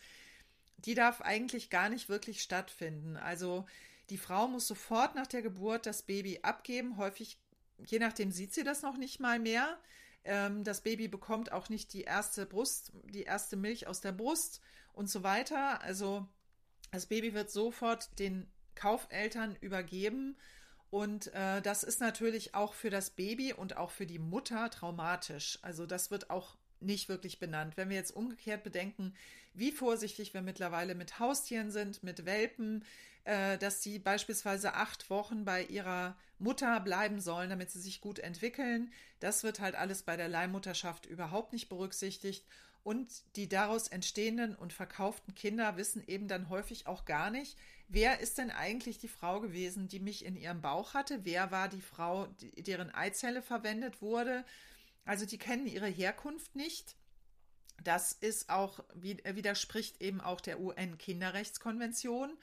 die 0.78 0.96
darf 0.96 1.22
eigentlich 1.22 1.70
gar 1.70 1.90
nicht 1.90 2.10
wirklich 2.10 2.42
stattfinden. 2.42 3.18
Also 3.18 3.66
die 4.10 4.18
Frau 4.18 4.48
muss 4.48 4.68
sofort 4.68 5.16
nach 5.16 5.28
der 5.28 5.42
Geburt 5.42 5.86
das 5.86 6.04
Baby 6.04 6.40
abgeben. 6.42 6.98
Häufig 6.98 7.38
je 7.86 8.00
nachdem 8.00 8.32
sieht 8.32 8.54
sie 8.54 8.64
das 8.64 8.82
noch 8.82 8.98
nicht 8.98 9.20
mal 9.20 9.40
mehr. 9.40 9.78
Ähm, 10.24 10.64
das 10.64 10.82
Baby 10.82 11.08
bekommt 11.08 11.52
auch 11.52 11.70
nicht 11.70 11.94
die 11.94 12.04
erste 12.04 12.46
Brust, 12.46 12.92
die 13.06 13.24
erste 13.24 13.56
Milch 13.56 13.88
aus 13.88 14.02
der 14.02 14.12
Brust 14.12 14.62
und 14.94 15.10
so 15.10 15.24
weiter. 15.24 15.82
Also 15.82 16.28
das 16.92 17.06
Baby 17.06 17.34
wird 17.34 17.52
sofort 17.52 18.18
den 18.20 18.52
Kaufeltern 18.76 19.56
übergeben. 19.62 20.38
Und 20.90 21.34
äh, 21.34 21.62
das 21.62 21.84
ist 21.84 22.00
natürlich 22.00 22.56
auch 22.56 22.74
für 22.74 22.90
das 22.90 23.10
Baby 23.10 23.54
und 23.54 23.76
auch 23.76 23.92
für 23.92 24.06
die 24.06 24.20
Mutter 24.20 24.70
traumatisch. 24.70 25.60
Also 25.62 25.86
das 25.86 26.12
wird 26.12 26.30
auch 26.30 26.58
nicht 26.80 27.10
wirklich 27.10 27.40
benannt. 27.40 27.76
Wenn 27.76 27.90
wir 27.90 27.98
jetzt 27.98 28.16
umgekehrt 28.16 28.64
bedenken, 28.64 29.14
wie 29.54 29.72
vorsichtig 29.72 30.34
wir 30.34 30.42
mittlerweile 30.42 30.96
mit 30.96 31.20
Haustieren 31.20 31.72
sind, 31.72 32.04
mit 32.04 32.26
Welpen, 32.26 32.86
dass 33.60 33.84
sie 33.84 34.00
beispielsweise 34.00 34.74
acht 34.76 35.10
Wochen 35.10 35.44
bei 35.44 35.64
ihrer 35.66 36.16
Mutter 36.40 36.80
bleiben 36.80 37.20
sollen, 37.20 37.50
damit 37.50 37.70
sie 37.70 37.82
sich 37.82 38.00
gut 38.00 38.20
entwickeln. 38.20 38.92
Das 39.20 39.44
wird 39.44 39.60
halt 39.60 39.76
alles 39.76 40.04
bei 40.04 40.16
der 40.16 40.30
Leihmutterschaft 40.30 41.06
überhaupt 41.06 41.52
nicht 41.52 41.68
berücksichtigt. 41.68 42.46
Und 42.84 43.24
die 43.36 43.50
daraus 43.50 43.90
entstehenden 43.90 44.56
und 44.56 44.72
verkauften 44.72 45.36
Kinder 45.36 45.76
wissen 45.76 46.08
eben 46.08 46.30
dann 46.30 46.48
häufig 46.48 46.88
auch 46.88 47.04
gar 47.04 47.30
nicht, 47.30 47.58
wer 47.90 48.22
ist 48.22 48.38
denn 48.38 48.50
eigentlich 48.50 48.98
die 48.98 49.10
Frau 49.10 49.42
gewesen, 49.42 49.90
die 49.90 50.00
mich 50.00 50.24
in 50.24 50.38
ihrem 50.38 50.62
Bauch 50.62 50.94
hatte? 50.94 51.26
Wer 51.26 51.52
war 51.52 51.68
die 51.68 51.82
Frau, 51.82 52.28
deren 52.56 52.96
Eizelle 52.96 53.42
verwendet 53.42 54.02
wurde? 54.02 54.46
Also 55.04 55.26
die 55.26 55.38
kennen 55.38 55.68
ihre 55.68 55.88
Herkunft 55.88 56.56
nicht. 56.56 56.96
Das 57.84 58.14
ist 58.14 58.50
auch, 58.50 58.80
widerspricht 58.94 60.02
eben 60.02 60.22
auch 60.22 60.40
der 60.40 60.62
UN-Kinderrechtskonvention. 60.62 62.38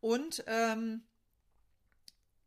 Und 0.00 0.44
ähm, 0.46 1.02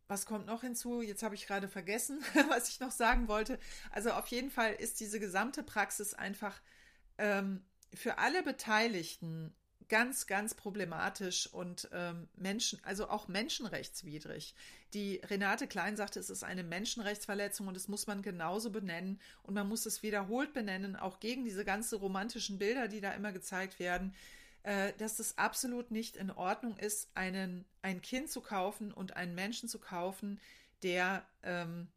was 0.08 0.26
kommt 0.26 0.48
noch 0.48 0.62
hinzu? 0.62 1.02
Jetzt 1.02 1.24
habe 1.24 1.36
ich 1.36 1.46
gerade 1.46 1.68
vergessen, 1.68 2.24
was 2.50 2.70
ich 2.70 2.80
noch 2.80 2.92
sagen 2.92 3.28
wollte. 3.28 3.60
Also 3.92 4.12
auf 4.12 4.28
jeden 4.28 4.50
Fall 4.50 4.74
ist 4.74 5.00
diese 5.00 5.20
gesamte 5.20 5.64
Praxis 5.64 6.14
einfach 6.14 6.60
ähm, 7.18 7.64
für 7.94 8.18
alle 8.18 8.44
Beteiligten 8.44 9.54
ganz, 9.88 10.28
ganz 10.28 10.54
problematisch 10.54 11.48
und 11.52 11.90
ähm, 11.92 12.30
Menschen, 12.36 12.80
also 12.84 13.10
auch 13.10 13.28
menschenrechtswidrig. 13.28 14.56
Die 14.94 15.18
Renate 15.26 15.68
Klein 15.68 15.98
sagte, 15.98 16.20
es 16.20 16.30
ist 16.30 16.44
eine 16.44 16.64
Menschenrechtsverletzung 16.64 17.68
und 17.68 17.74
das 17.76 17.88
muss 17.88 18.08
man 18.08 18.22
genauso 18.22 18.72
benennen 18.72 19.20
und 19.44 19.56
man 19.56 19.68
muss 19.68 19.86
es 19.86 20.04
wiederholt 20.04 20.54
benennen, 20.54 20.96
auch 20.96 21.20
gegen 21.20 21.44
diese 21.44 21.66
ganzen 21.66 22.00
romantischen 22.00 22.60
Bilder, 22.60 22.88
die 22.88 23.02
da 23.02 23.12
immer 23.12 23.32
gezeigt 23.32 23.80
werden 23.80 24.14
äh, 24.64 24.94
dass 24.98 25.20
es 25.20 25.38
absolut 25.38 25.92
nicht 25.92 26.18
in 26.18 26.32
Ordnung 26.32 26.78
ist, 26.78 27.10
einen, 27.16 27.66
ein 27.82 28.02
Kind 28.02 28.30
zu 28.30 28.42
kaufen 28.42 28.92
und 28.92 29.16
einen 29.16 29.36
Menschen 29.36 29.70
zu 29.70 29.80
kaufen, 29.80 30.40
der, 30.84 31.26
ähm, 31.44 31.88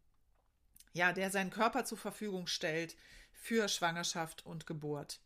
ja, 0.93 1.13
der 1.13 1.31
seinen 1.31 1.51
Körper 1.51 1.85
zur 1.85 1.99
Verfügung 1.99 2.47
stellt 2.47 2.97
für 3.33 3.69
Schwangerschaft 3.69 4.47
und 4.47 4.67
Geburt. 4.67 5.21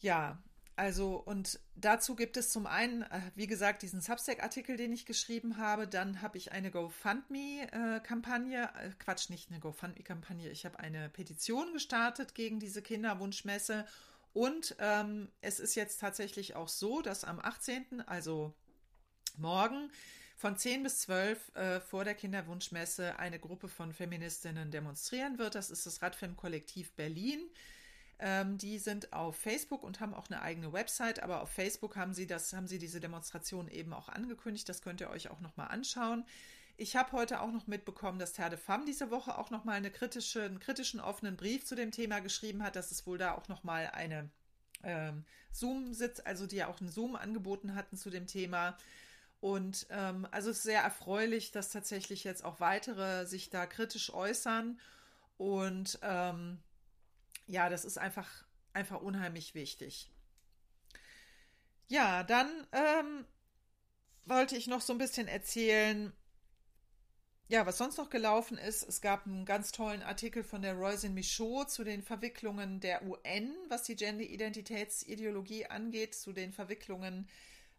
Ja, 0.00 0.42
also 0.76 1.16
und 1.16 1.58
dazu 1.74 2.14
gibt 2.14 2.36
es 2.36 2.50
zum 2.50 2.66
einen, 2.66 3.02
äh, 3.02 3.20
wie 3.34 3.48
gesagt, 3.48 3.82
diesen 3.82 4.00
Substack-Artikel, 4.00 4.76
den 4.76 4.92
ich 4.92 5.06
geschrieben 5.06 5.56
habe. 5.56 5.88
Dann 5.88 6.22
habe 6.22 6.38
ich 6.38 6.52
eine 6.52 6.70
GoFundMe-Kampagne, 6.70 8.70
äh, 8.80 8.90
Quatsch, 9.00 9.28
nicht 9.28 9.50
eine 9.50 9.58
GoFundMe-Kampagne. 9.58 10.50
Ich 10.50 10.64
habe 10.64 10.78
eine 10.78 11.08
Petition 11.08 11.72
gestartet 11.72 12.36
gegen 12.36 12.60
diese 12.60 12.80
Kinderwunschmesse 12.80 13.86
und 14.38 14.76
ähm, 14.78 15.32
es 15.40 15.58
ist 15.58 15.74
jetzt 15.74 16.00
tatsächlich 16.00 16.54
auch 16.54 16.68
so, 16.68 17.02
dass 17.02 17.24
am 17.24 17.40
18., 17.40 18.02
also 18.06 18.54
morgen, 19.36 19.90
von 20.36 20.56
10 20.56 20.84
bis 20.84 21.00
12 21.00 21.56
äh, 21.56 21.80
vor 21.80 22.04
der 22.04 22.14
Kinderwunschmesse 22.14 23.18
eine 23.18 23.40
Gruppe 23.40 23.66
von 23.66 23.92
Feministinnen 23.92 24.70
demonstrieren 24.70 25.40
wird. 25.40 25.56
Das 25.56 25.70
ist 25.70 25.86
das 25.86 26.02
Radfem-Kollektiv 26.02 26.92
Berlin. 26.92 27.40
Ähm, 28.20 28.58
die 28.58 28.78
sind 28.78 29.12
auf 29.12 29.34
Facebook 29.34 29.82
und 29.82 29.98
haben 29.98 30.14
auch 30.14 30.30
eine 30.30 30.40
eigene 30.40 30.72
Website, 30.72 31.20
aber 31.20 31.42
auf 31.42 31.50
Facebook 31.50 31.96
haben 31.96 32.14
sie 32.14 32.28
das, 32.28 32.52
haben 32.52 32.68
sie 32.68 32.78
diese 32.78 33.00
Demonstration 33.00 33.66
eben 33.66 33.92
auch 33.92 34.08
angekündigt. 34.08 34.68
Das 34.68 34.82
könnt 34.82 35.00
ihr 35.00 35.10
euch 35.10 35.30
auch 35.30 35.40
nochmal 35.40 35.66
anschauen. 35.66 36.24
Ich 36.80 36.94
habe 36.94 37.10
heute 37.10 37.40
auch 37.40 37.50
noch 37.50 37.66
mitbekommen, 37.66 38.20
dass 38.20 38.34
Terre 38.34 38.50
de 38.50 38.58
Femme 38.58 38.84
diese 38.84 39.10
Woche 39.10 39.36
auch 39.36 39.50
noch 39.50 39.64
mal 39.64 39.72
eine 39.72 39.90
kritische, 39.90 40.44
einen 40.44 40.60
kritischen 40.60 41.00
offenen 41.00 41.36
Brief 41.36 41.66
zu 41.66 41.74
dem 41.74 41.90
Thema 41.90 42.20
geschrieben 42.20 42.62
hat, 42.62 42.76
dass 42.76 42.92
es 42.92 43.04
wohl 43.04 43.18
da 43.18 43.34
auch 43.34 43.48
noch 43.48 43.64
mal 43.64 43.88
eine 43.88 44.30
ähm, 44.84 45.24
Zoom-Sitz, 45.50 46.22
also 46.24 46.46
die 46.46 46.54
ja 46.54 46.68
auch 46.68 46.80
einen 46.80 46.88
Zoom 46.88 47.16
angeboten 47.16 47.74
hatten 47.74 47.96
zu 47.96 48.10
dem 48.10 48.28
Thema. 48.28 48.78
Und 49.40 49.88
ähm, 49.90 50.28
also 50.30 50.50
es 50.50 50.58
ist 50.58 50.62
sehr 50.62 50.82
erfreulich, 50.82 51.50
dass 51.50 51.70
tatsächlich 51.70 52.22
jetzt 52.22 52.44
auch 52.44 52.60
weitere 52.60 53.26
sich 53.26 53.50
da 53.50 53.66
kritisch 53.66 54.14
äußern. 54.14 54.78
Und 55.36 55.98
ähm, 56.02 56.60
ja, 57.48 57.68
das 57.70 57.84
ist 57.84 57.98
einfach, 57.98 58.28
einfach 58.72 59.00
unheimlich 59.00 59.56
wichtig. 59.56 60.12
Ja, 61.88 62.22
dann 62.22 62.48
ähm, 62.70 63.24
wollte 64.26 64.56
ich 64.56 64.68
noch 64.68 64.80
so 64.80 64.92
ein 64.92 64.98
bisschen 64.98 65.26
erzählen, 65.26 66.12
ja, 67.48 67.64
was 67.64 67.78
sonst 67.78 67.96
noch 67.96 68.10
gelaufen 68.10 68.58
ist. 68.58 68.86
Es 68.86 69.00
gab 69.00 69.26
einen 69.26 69.46
ganz 69.46 69.72
tollen 69.72 70.02
Artikel 70.02 70.44
von 70.44 70.60
der 70.60 70.74
Roisin 70.74 71.14
Michaud 71.14 71.70
zu 71.70 71.82
den 71.82 72.02
Verwicklungen 72.02 72.80
der 72.80 73.02
UN, 73.02 73.54
was 73.68 73.84
die 73.84 73.96
Gender-Identitätsideologie 73.96 75.66
angeht, 75.66 76.14
zu 76.14 76.32
den 76.32 76.52
Verwicklungen 76.52 77.26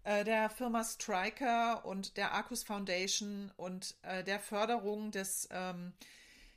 äh, 0.03 0.23
der 0.23 0.49
Firma 0.49 0.83
Striker 0.83 1.85
und 1.85 2.17
der 2.17 2.31
Arcus 2.33 2.63
Foundation 2.63 3.51
und 3.57 3.95
äh, 4.01 4.23
der 4.23 4.39
Förderung 4.39 5.11
des 5.11 5.47
ähm, 5.51 5.93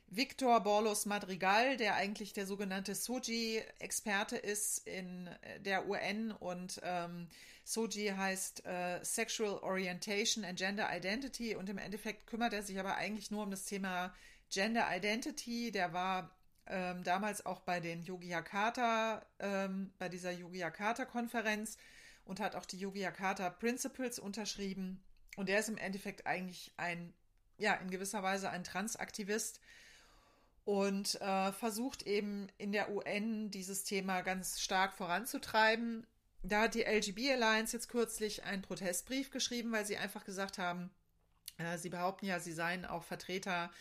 Victor 0.07 0.59
Borlos 0.61 1.05
Madrigal, 1.05 1.77
der 1.77 1.95
eigentlich 1.95 2.33
der 2.33 2.47
sogenannte 2.47 2.95
Soji-Experte 2.95 4.37
ist 4.37 4.87
in 4.87 5.27
äh, 5.27 5.59
der 5.59 5.87
UN 5.87 6.31
und 6.31 6.81
ähm, 6.83 7.27
Soji 7.63 8.09
heißt 8.09 8.65
äh, 8.65 9.03
Sexual 9.03 9.59
Orientation 9.59 10.43
and 10.43 10.57
Gender 10.57 10.89
Identity 10.95 11.55
und 11.55 11.69
im 11.69 11.77
Endeffekt 11.77 12.27
kümmert 12.27 12.53
er 12.53 12.63
sich 12.63 12.79
aber 12.79 12.95
eigentlich 12.95 13.31
nur 13.31 13.43
um 13.43 13.51
das 13.51 13.65
Thema 13.65 14.13
Gender 14.49 14.85
Identity. 14.91 15.71
Der 15.71 15.93
war 15.93 16.35
ähm, 16.67 17.03
damals 17.03 17.45
auch 17.45 17.61
bei 17.61 17.79
den 17.79 18.03
Yogyakarta, 18.03 19.25
ähm, 19.39 19.91
bei 19.97 20.09
dieser 20.09 20.31
Yogyakarta-Konferenz 20.31 21.77
und 22.25 22.39
hat 22.39 22.55
auch 22.55 22.65
die 22.65 22.77
Yogyakarta 22.77 23.49
Principles 23.49 24.19
unterschrieben. 24.19 25.03
Und 25.35 25.49
der 25.49 25.59
ist 25.59 25.69
im 25.69 25.77
Endeffekt 25.77 26.27
eigentlich 26.27 26.71
ein, 26.77 27.13
ja, 27.57 27.73
in 27.75 27.89
gewisser 27.89 28.23
Weise 28.23 28.49
ein 28.49 28.63
Transaktivist 28.63 29.59
und 30.65 31.19
äh, 31.19 31.51
versucht 31.51 32.03
eben 32.03 32.47
in 32.57 32.71
der 32.71 32.91
UN 32.91 33.51
dieses 33.51 33.83
Thema 33.83 34.21
ganz 34.21 34.61
stark 34.61 34.93
voranzutreiben. 34.93 36.07
Da 36.43 36.63
hat 36.63 36.75
die 36.75 36.83
LGB 36.83 37.31
Alliance 37.31 37.75
jetzt 37.75 37.87
kürzlich 37.87 38.43
einen 38.43 38.61
Protestbrief 38.61 39.31
geschrieben, 39.31 39.71
weil 39.71 39.85
sie 39.85 39.97
einfach 39.97 40.25
gesagt 40.25 40.57
haben, 40.57 40.91
äh, 41.57 41.77
sie 41.77 41.89
behaupten 41.89 42.25
ja, 42.25 42.39
sie 42.39 42.51
seien 42.51 42.85
auch 42.85 43.03
Vertreter 43.03 43.71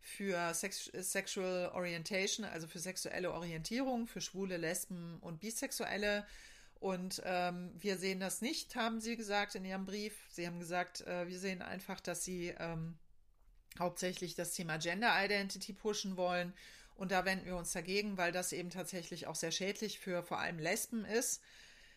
für 0.00 0.54
Sex 0.54 0.92
Sexual 0.94 1.70
Orientation, 1.74 2.44
also 2.44 2.68
für 2.68 2.78
sexuelle 2.78 3.32
Orientierung, 3.32 4.06
für 4.06 4.20
Schwule, 4.20 4.58
Lesben 4.58 5.18
und 5.20 5.40
Bisexuelle. 5.40 6.26
Und 6.78 7.22
ähm, 7.24 7.72
wir 7.78 7.96
sehen 7.96 8.20
das 8.20 8.42
nicht, 8.42 8.76
haben 8.76 9.00
sie 9.00 9.16
gesagt 9.16 9.54
in 9.54 9.64
ihrem 9.64 9.86
Brief. 9.86 10.14
Sie 10.28 10.46
haben 10.46 10.60
gesagt, 10.60 11.00
äh, 11.06 11.26
wir 11.26 11.38
sehen 11.38 11.62
einfach, 11.62 11.98
dass 11.98 12.24
sie 12.24 12.54
ähm, 12.58 12.98
hauptsächlich 13.78 14.34
das 14.34 14.52
Thema 14.52 14.76
Gender 14.76 15.12
Identity 15.24 15.72
pushen 15.72 16.16
wollen. 16.16 16.52
Und 16.94 17.10
da 17.10 17.24
wenden 17.24 17.46
wir 17.46 17.56
uns 17.56 17.72
dagegen, 17.72 18.18
weil 18.18 18.30
das 18.30 18.52
eben 18.52 18.70
tatsächlich 18.70 19.26
auch 19.26 19.34
sehr 19.34 19.50
schädlich 19.50 19.98
für 19.98 20.22
vor 20.22 20.38
allem 20.38 20.58
Lesben 20.58 21.04
ist, 21.04 21.42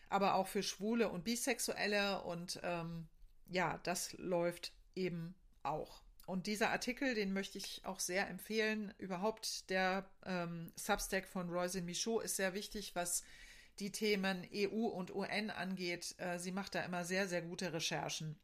aber 0.08 0.34
auch 0.34 0.46
für 0.48 0.62
Schwule 0.62 1.08
und 1.08 1.24
Bisexuelle. 1.24 2.22
Und 2.22 2.60
ähm, 2.62 3.08
ja, 3.48 3.78
das 3.82 4.12
läuft 4.14 4.72
eben 4.94 5.34
auch. 5.62 6.02
Und 6.26 6.46
dieser 6.46 6.70
Artikel, 6.70 7.14
den 7.14 7.32
möchte 7.32 7.56
ich 7.56 7.80
auch 7.84 8.00
sehr 8.00 8.28
empfehlen. 8.28 8.92
Überhaupt 8.98 9.70
der 9.70 10.04
ähm, 10.26 10.70
Substack 10.76 11.26
von 11.26 11.48
Roisin 11.48 11.86
Michaud 11.86 12.22
ist 12.22 12.36
sehr 12.36 12.52
wichtig, 12.52 12.94
was 12.94 13.22
die 13.78 13.92
Themen 13.92 14.46
EU 14.54 14.86
und 14.88 15.14
UN 15.14 15.50
angeht. 15.50 16.14
Äh, 16.18 16.38
sie 16.38 16.52
macht 16.52 16.74
da 16.74 16.82
immer 16.82 17.04
sehr, 17.04 17.28
sehr 17.28 17.40
gute 17.40 17.72
Recherchen. 17.72 18.38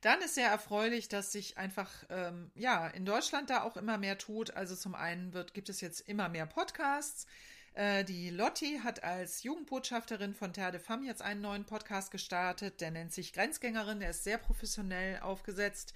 Dann 0.00 0.20
ist 0.20 0.34
sehr 0.34 0.48
erfreulich, 0.48 1.08
dass 1.08 1.32
sich 1.32 1.56
einfach 1.58 1.90
ähm, 2.10 2.50
ja 2.54 2.88
in 2.88 3.06
Deutschland 3.06 3.50
da 3.50 3.62
auch 3.62 3.76
immer 3.76 3.98
mehr 3.98 4.18
tut. 4.18 4.50
Also 4.50 4.76
zum 4.76 4.94
einen 4.94 5.32
wird, 5.32 5.54
gibt 5.54 5.68
es 5.68 5.80
jetzt 5.80 6.00
immer 6.00 6.28
mehr 6.28 6.46
Podcasts. 6.46 7.26
Äh, 7.74 8.04
die 8.04 8.30
Lotti 8.30 8.80
hat 8.82 9.02
als 9.02 9.42
Jugendbotschafterin 9.42 10.34
von 10.34 10.52
Terre 10.52 10.72
de 10.72 10.80
Femme 10.80 11.06
jetzt 11.06 11.22
einen 11.22 11.40
neuen 11.40 11.64
Podcast 11.64 12.10
gestartet. 12.10 12.80
Der 12.80 12.92
nennt 12.92 13.12
sich 13.12 13.32
Grenzgängerin. 13.32 14.00
Der 14.00 14.10
ist 14.10 14.24
sehr 14.24 14.38
professionell 14.38 15.20
aufgesetzt. 15.20 15.92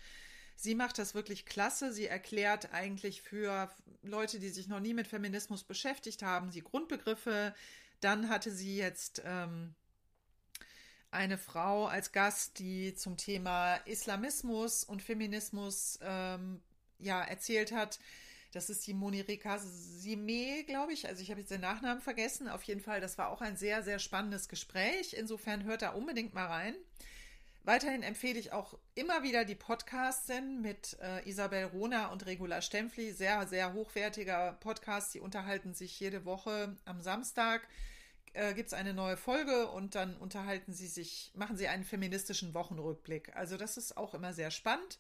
Sie 0.57 0.75
macht 0.75 0.99
das 0.99 1.14
wirklich 1.14 1.47
klasse. 1.47 1.93
Sie 1.93 2.07
erklärt 2.07 2.75
eigentlich 2.75 3.23
für 3.23 3.71
Leute, 4.03 4.41
die 4.41 4.49
sich 4.49 4.67
noch 4.67 4.81
nie 4.81 4.93
mit 4.93 5.07
Feminismus 5.07 5.62
beschäftigt 5.62 6.23
haben, 6.23 6.51
die 6.51 6.62
Grundbegriffe. 6.62 7.55
Dann 8.01 8.29
hatte 8.29 8.51
sie 8.51 8.77
jetzt 8.77 9.23
ähm, 9.25 9.77
eine 11.12 11.38
Frau 11.38 11.87
als 11.87 12.11
Gast, 12.11 12.59
die 12.59 12.97
zum 12.97 13.17
Thema 13.17 13.77
Islamismus 13.87 14.83
und 14.83 15.01
Feminismus 15.01 16.01
ähm, 16.03 16.61
ja 16.99 17.23
erzählt 17.23 17.71
hat. 17.71 18.01
Das 18.53 18.71
ist 18.71 18.87
die 18.87 18.95
Monirika 18.95 19.59
Sime, 19.59 20.65
glaube 20.65 20.93
ich. 20.93 21.07
Also 21.07 21.23
ich 21.23 21.31
habe 21.31 21.41
jetzt 21.41 21.51
den 21.51 21.61
Nachnamen 21.61 22.01
vergessen. 22.01 22.49
Auf 22.49 22.63
jeden 22.63 22.81
Fall, 22.81 23.01
das 23.01 23.19
war 23.19 23.29
auch 23.31 23.41
ein 23.41 23.57
sehr, 23.57 23.83
sehr 23.83 23.99
spannendes 23.99 24.49
Gespräch. 24.49 25.15
Insofern 25.15 25.65
hört 25.65 25.83
da 25.83 25.91
unbedingt 25.91 26.35
mal 26.35 26.47
rein. 26.47 26.75
Weiterhin 27.65 28.03
empfehle 28.03 28.39
ich 28.39 28.53
auch 28.53 28.79
immer 28.95 29.23
wieder 29.23 29.45
die 29.45 29.55
Podcasts 29.55 30.31
mit 30.63 30.97
äh, 31.03 31.29
Isabel 31.29 31.65
Rona 31.65 32.07
und 32.07 32.25
Regula 32.25 32.63
Stempfli. 32.63 33.13
Sehr, 33.13 33.47
sehr 33.47 33.75
hochwertiger 33.75 34.57
Podcast. 34.61 35.13
Die 35.13 35.21
unterhalten 35.21 35.75
sich 35.75 36.01
jede 36.01 36.25
Woche 36.25 36.77
am 36.87 37.03
Samstag 37.03 37.69
äh, 38.35 38.55
gibt 38.55 38.69
es 38.69 38.75
eine 38.75 38.95
neue 38.95 39.17
Folge 39.17 39.69
und 39.69 39.95
dann 39.95 40.17
unterhalten 40.17 40.73
sie 40.73 40.87
sich, 40.87 41.33
machen 41.35 41.57
sie 41.57 41.69
einen 41.69 41.85
feministischen 41.85 42.55
Wochenrückblick. 42.55 43.35
Also 43.37 43.57
das 43.57 43.77
ist 43.77 43.97
auch 43.97 44.15
immer 44.15 44.33
sehr 44.33 44.51
spannend. 44.51 44.99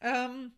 Ähm, 0.00 0.52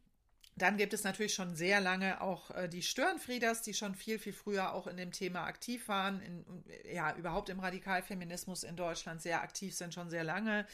dann 0.62 0.76
gibt 0.76 0.94
es 0.94 1.04
natürlich 1.04 1.34
schon 1.34 1.54
sehr 1.54 1.80
lange 1.80 2.20
auch 2.20 2.50
äh, 2.52 2.68
die 2.68 2.82
Störenfrieders, 2.82 3.62
die 3.62 3.74
schon 3.74 3.94
viel, 3.94 4.18
viel 4.18 4.32
früher 4.32 4.72
auch 4.72 4.86
in 4.86 4.96
dem 4.96 5.12
Thema 5.12 5.44
aktiv 5.44 5.88
waren, 5.88 6.20
in, 6.20 6.44
ja, 6.92 7.14
überhaupt 7.16 7.48
im 7.48 7.60
Radikalfeminismus 7.60 8.62
in 8.62 8.76
Deutschland 8.76 9.20
sehr 9.20 9.42
aktiv 9.42 9.74
sind, 9.74 9.94
schon 9.94 10.10
sehr 10.10 10.24
lange. 10.24 10.66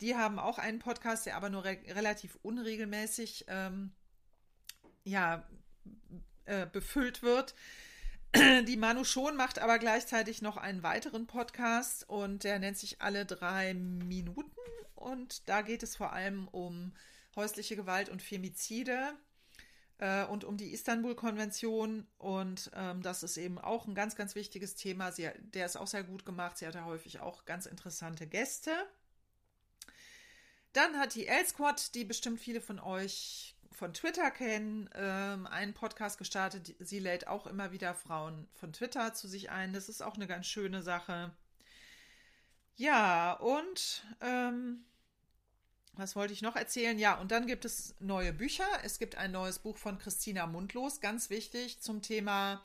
Die 0.00 0.16
haben 0.16 0.38
auch 0.38 0.58
einen 0.58 0.78
Podcast, 0.78 1.26
der 1.26 1.36
aber 1.36 1.50
nur 1.50 1.64
re 1.64 1.78
relativ 1.88 2.36
unregelmäßig 2.42 3.44
ähm, 3.48 3.92
ja, 5.04 5.46
äh, 6.44 6.66
befüllt 6.66 7.22
wird. 7.22 7.54
Die 8.34 8.76
Manu 8.76 9.04
Schon 9.04 9.36
macht 9.36 9.58
aber 9.58 9.78
gleichzeitig 9.78 10.42
noch 10.42 10.56
einen 10.56 10.82
weiteren 10.82 11.26
Podcast 11.26 12.08
und 12.08 12.44
der 12.44 12.58
nennt 12.58 12.78
sich 12.78 13.00
Alle 13.02 13.26
drei 13.26 13.74
Minuten. 13.74 14.50
Und 14.94 15.48
da 15.48 15.62
geht 15.62 15.82
es 15.82 15.96
vor 15.96 16.12
allem 16.12 16.48
um 16.48 16.92
häusliche 17.36 17.76
Gewalt 17.76 18.08
und 18.08 18.22
Femizide 18.22 19.14
äh, 19.98 20.24
und 20.24 20.44
um 20.44 20.56
die 20.56 20.72
Istanbul-Konvention. 20.72 22.06
Und 22.18 22.70
ähm, 22.74 23.02
das 23.02 23.22
ist 23.22 23.36
eben 23.36 23.58
auch 23.58 23.86
ein 23.86 23.94
ganz, 23.94 24.16
ganz 24.16 24.34
wichtiges 24.34 24.74
Thema. 24.74 25.12
Sie, 25.12 25.30
der 25.40 25.66
ist 25.66 25.76
auch 25.76 25.86
sehr 25.86 26.04
gut 26.04 26.26
gemacht. 26.26 26.58
Sie 26.58 26.66
hatte 26.66 26.84
häufig 26.84 27.20
auch 27.20 27.44
ganz 27.44 27.66
interessante 27.66 28.26
Gäste. 28.26 28.72
Dann 30.72 30.98
hat 30.98 31.14
die 31.14 31.26
L-Squad, 31.26 31.94
die 31.94 32.04
bestimmt 32.04 32.40
viele 32.40 32.60
von 32.60 32.78
euch 32.80 33.56
von 33.72 33.94
Twitter 33.94 34.30
kennen, 34.30 34.88
ähm, 34.94 35.46
einen 35.46 35.74
Podcast 35.74 36.18
gestartet. 36.18 36.74
Sie 36.78 36.98
lädt 36.98 37.26
auch 37.26 37.46
immer 37.46 37.72
wieder 37.72 37.94
Frauen 37.94 38.48
von 38.54 38.72
Twitter 38.72 39.14
zu 39.14 39.28
sich 39.28 39.50
ein. 39.50 39.72
Das 39.72 39.88
ist 39.88 40.02
auch 40.02 40.14
eine 40.14 40.26
ganz 40.26 40.46
schöne 40.46 40.82
Sache. 40.82 41.34
Ja, 42.76 43.34
und 43.34 44.04
ähm, 44.20 44.84
was 45.94 46.16
wollte 46.16 46.32
ich 46.32 46.42
noch 46.42 46.56
erzählen? 46.56 46.98
Ja, 46.98 47.20
und 47.20 47.30
dann 47.30 47.46
gibt 47.46 47.64
es 47.64 47.94
neue 48.00 48.32
Bücher. 48.32 48.66
Es 48.82 48.98
gibt 48.98 49.16
ein 49.16 49.32
neues 49.32 49.58
Buch 49.58 49.76
von 49.76 49.98
Christina 49.98 50.46
Mundlos, 50.46 51.00
ganz 51.00 51.28
wichtig 51.30 51.80
zum 51.80 52.02
Thema, 52.02 52.62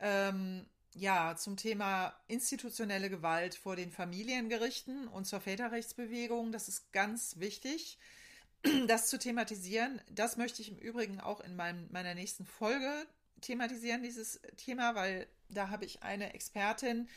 ähm, 0.00 0.66
ja, 0.94 1.36
zum 1.36 1.56
Thema 1.56 2.14
institutionelle 2.26 3.10
Gewalt 3.10 3.54
vor 3.54 3.76
den 3.76 3.90
Familiengerichten 3.90 5.08
und 5.08 5.24
zur 5.24 5.40
Väterrechtsbewegung. 5.40 6.52
Das 6.52 6.68
ist 6.68 6.92
ganz 6.92 7.38
wichtig 7.38 7.98
das 8.86 9.08
zu 9.08 9.18
thematisieren. 9.18 10.00
Das 10.10 10.36
möchte 10.36 10.62
ich 10.62 10.70
im 10.70 10.78
Übrigen 10.78 11.20
auch 11.20 11.40
in 11.40 11.56
meinem, 11.56 11.86
meiner 11.90 12.14
nächsten 12.14 12.46
Folge 12.46 13.06
thematisieren, 13.40 14.02
dieses 14.02 14.40
Thema, 14.56 14.94
weil 14.94 15.26
da 15.48 15.68
habe 15.68 15.84
ich 15.84 16.02
eine 16.02 16.32
Expertin, 16.34 17.08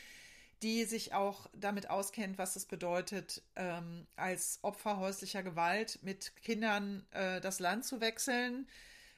die 0.62 0.84
sich 0.84 1.14
auch 1.14 1.48
damit 1.54 1.90
auskennt, 1.90 2.38
was 2.38 2.56
es 2.56 2.66
bedeutet, 2.66 3.42
ähm, 3.56 4.06
als 4.16 4.58
Opfer 4.62 4.98
häuslicher 4.98 5.42
Gewalt 5.42 5.98
mit 6.02 6.34
Kindern 6.36 7.06
äh, 7.12 7.40
das 7.40 7.60
Land 7.60 7.84
zu 7.84 8.00
wechseln. 8.00 8.66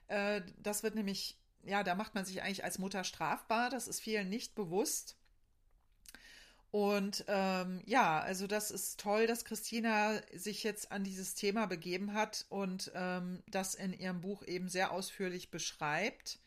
Äh, 0.09 0.43
das 0.59 0.83
wird 0.83 0.95
nämlich, 0.95 1.39
ja, 1.65 1.83
da 1.83 1.95
macht 1.95 2.15
man 2.15 2.25
sich 2.25 2.43
eigentlich 2.43 2.65
als 2.65 2.79
Mutter 2.79 3.05
strafbar. 3.05 3.71
Das 3.71 3.89
ist 3.89 4.01
vielen 4.01 4.29
nicht 4.29 4.55
bewusst. 4.55 5.17
Und 6.73 7.25
ähm, 7.27 7.81
ja, 7.85 8.21
also 8.21 8.47
das 8.47 8.71
ist 8.71 9.01
toll, 9.01 9.27
dass 9.27 9.45
Christina 9.45 10.21
sich 10.33 10.63
jetzt 10.63 10.93
an 10.93 11.03
dieses 11.03 11.35
Thema 11.35 11.67
begeben 11.67 12.15
hat 12.15 12.47
und 12.49 12.93
ähm, 12.95 13.43
das 13.49 13.75
in 13.75 13.93
ihrem 13.93 14.21
Buch 14.21 14.45
eben 14.45 14.69
sehr 14.69 14.93
ausführlich 14.93 15.51
beschreibt. 15.51 16.40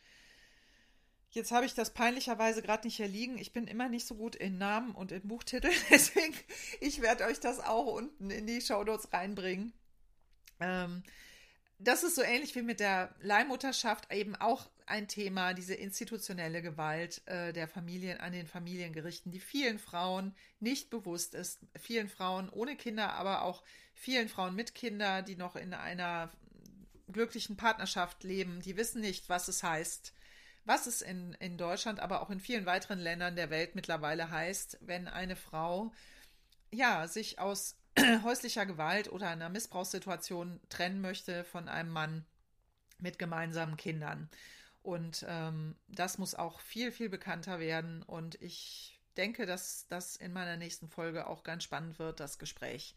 Jetzt 1.34 1.52
habe 1.52 1.65
ich 1.65 1.74
das 1.74 1.96
peinlicherweise 1.96 2.62
gerade 2.62 2.86
nicht 2.86 2.98
hier 2.98 3.08
liegen. 3.08 3.39
Ich 3.39 3.54
bin 3.54 3.65
immer 3.65 3.89
nicht 3.89 4.06
so 4.06 4.13
gut 4.13 4.36
in 4.36 4.60
Namen 4.60 4.93
und 4.93 5.12
in 5.12 5.28
Buchtiteln, 5.28 5.74
deswegen 5.89 6.36
ich 6.80 7.02
werde 7.02 7.26
euch 7.26 7.39
das 7.39 7.60
auch 7.60 7.88
unten 7.88 8.30
in 8.30 8.46
die 8.46 8.62
Shownotes 8.62 9.12
reinbringen. 9.12 9.74
Ähm, 10.60 11.02
das 11.80 12.04
ist 12.04 12.15
so 12.15 12.22
ähnlich 12.22 12.54
wie 12.54 12.62
mit 12.62 12.80
der 12.80 13.15
Leihmutterschaft 13.19 14.13
eben 14.13 14.36
auch 14.36 14.69
ein 14.86 15.08
Thema, 15.08 15.56
diese 15.56 15.74
institutionelle 15.74 16.62
Gewalt 16.62 17.24
äh, 17.26 17.52
der 17.52 17.67
Familien 17.67 18.19
an 18.19 18.32
den 18.32 18.46
Familiengerichten, 18.46 19.32
die 19.32 19.39
vielen 19.39 19.80
Frauen 19.80 20.36
nicht 20.60 20.91
bewusst 20.91 21.34
ist. 21.34 21.62
Vielen 21.80 22.10
Frauen 22.10 22.48
ohne 22.50 22.76
Kinder, 22.76 23.13
aber 23.13 23.41
auch 23.41 23.63
vielen 23.96 24.30
Frauen 24.30 24.54
mit 24.54 24.76
Kindern, 24.76 25.26
die 25.26 25.36
noch 25.36 25.56
in 25.56 25.74
einer 25.74 26.32
glücklichen 27.12 27.58
Partnerschaft 27.58 28.24
leben, 28.24 28.62
die 28.62 28.78
wissen 28.78 29.02
nicht, 29.02 29.30
was 29.30 29.48
es 29.48 29.63
heißt, 29.63 30.13
was 30.65 30.88
es 30.88 31.02
in, 31.02 31.34
in 31.39 31.58
Deutschland, 31.58 31.99
aber 31.99 32.21
auch 32.21 32.30
in 32.30 32.39
vielen 32.39 32.65
weiteren 32.65 32.99
Ländern 32.99 33.36
der 33.36 33.49
Welt 33.49 33.76
mittlerweile 33.76 34.30
heißt, 34.30 34.78
wenn 34.82 35.08
eine 35.08 35.36
Frau 35.36 35.91
ja 36.71 37.08
sich 37.08 37.39
aus 37.39 37.76
häuslicher 38.23 38.65
Gewalt 38.65 39.12
oder 39.12 39.30
einer 39.30 39.49
Missbrauchssituation 39.49 40.60
trennen 40.69 41.02
möchte 41.02 41.43
von 41.43 41.67
einem 41.69 41.91
Mann 41.91 42.26
mit 42.99 43.19
gemeinsamen 43.19 43.78
Kindern. 43.78 44.30
Und 44.82 45.26
ähm, 45.30 45.76
das 45.88 46.17
muss 46.17 46.36
auch 46.36 46.60
viel, 46.60 46.91
viel 46.91 47.10
bekannter 47.10 47.60
werden. 47.60 48.04
Und 48.04 48.41
ich 48.41 48.99
denke, 49.15 49.45
dass 49.45 49.88
das 49.88 50.15
in 50.15 50.34
meiner 50.34 50.58
nächsten 50.58 50.89
Folge 50.89 51.28
auch 51.28 51.43
ganz 51.43 51.63
spannend 51.63 51.99
wird, 51.99 52.19
das 52.19 52.39
Gespräch. 52.39 52.95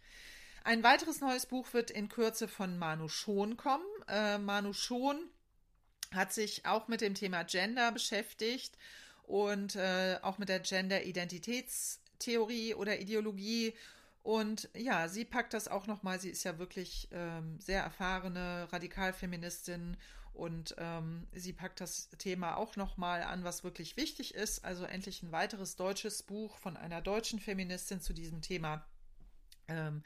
Ein 0.65 0.83
weiteres 0.83 1.21
neues 1.21 1.47
Buch 1.47 1.73
wird 1.75 1.93
in 1.93 2.09
Kürze 2.09 2.49
von 2.49 2.77
Manu 2.77 3.09
Schon 3.09 3.57
kommen. 3.57 3.85
Äh, 4.09 4.39
Manu 4.39 4.73
Schon 4.73 5.31
hat 6.17 6.33
sich 6.33 6.67
auch 6.67 6.89
mit 6.89 7.01
dem 7.01 7.15
Thema 7.15 7.45
Gender 7.45 7.93
beschäftigt 7.93 8.77
und 9.25 9.77
äh, 9.77 10.19
auch 10.23 10.39
mit 10.39 10.49
der 10.49 10.59
Gender-Identitätstheorie 10.61 12.75
oder 12.75 12.99
Ideologie. 12.99 13.75
Und 14.23 14.69
ja, 14.75 15.09
sie 15.09 15.25
packt 15.25 15.55
das 15.55 15.69
auch 15.69 15.87
nochmal. 15.87 16.19
Sie 16.19 16.31
ist 16.31 16.43
ja 16.45 16.59
wirklich 16.59 17.09
ähm, 17.13 17.61
sehr 17.61 17.83
erfahrene 17.83 18.67
Radikalfeministin 18.73 19.97
und 20.37 20.75
ähm, 20.79 21.27
sie 21.33 21.55
packt 21.55 21.81
das 21.81 22.11
Thema 22.19 22.57
auch 22.57 22.77
nochmal 22.77 23.23
an, 23.23 23.45
was 23.45 23.65
wirklich 23.65 23.97
wichtig 23.97 24.35
ist. 24.35 24.65
Also 24.65 24.85
endlich 24.85 25.23
ein 25.23 25.33
weiteres 25.33 25.77
deutsches 25.77 26.23
Buch 26.23 26.59
von 26.59 26.77
einer 26.77 27.01
deutschen 27.01 27.41
Feministin 27.41 28.01
zu 28.01 28.13
diesem 28.13 28.43
Thema. 28.43 28.85
Ähm, 29.69 30.03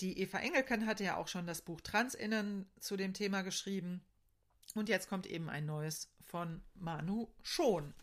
die 0.00 0.18
Eva 0.20 0.38
Engelken 0.38 0.86
hatte 0.86 1.04
ja 1.04 1.16
auch 1.16 1.28
schon 1.28 1.46
das 1.46 1.62
Buch 1.62 1.80
Transinnen 1.82 2.66
zu 2.80 2.96
dem 2.96 3.12
Thema 3.12 3.42
geschrieben. 3.42 4.02
Und 4.74 4.88
jetzt 4.88 5.08
kommt 5.08 5.26
eben 5.26 5.48
ein 5.48 5.66
neues 5.66 6.08
von 6.20 6.62
Manu 6.74 7.28
Schon. 7.42 7.94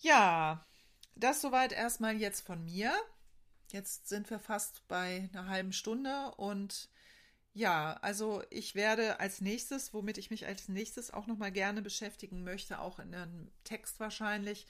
Ja, 0.00 0.64
das 1.14 1.40
soweit 1.40 1.72
erstmal 1.72 2.16
jetzt 2.16 2.40
von 2.40 2.64
mir. 2.64 2.92
Jetzt 3.70 4.08
sind 4.08 4.30
wir 4.30 4.38
fast 4.38 4.86
bei 4.88 5.28
einer 5.32 5.48
halben 5.48 5.72
Stunde 5.72 6.32
und 6.36 6.88
ja, 7.54 7.98
also 8.02 8.42
ich 8.50 8.74
werde 8.74 9.20
als 9.20 9.40
nächstes, 9.40 9.94
womit 9.94 10.18
ich 10.18 10.30
mich 10.30 10.46
als 10.46 10.68
nächstes 10.68 11.12
auch 11.12 11.28
nochmal 11.28 11.52
gerne 11.52 11.82
beschäftigen 11.82 12.42
möchte, 12.42 12.80
auch 12.80 12.98
in 12.98 13.14
einem 13.14 13.50
Text 13.62 14.00
wahrscheinlich, 14.00 14.66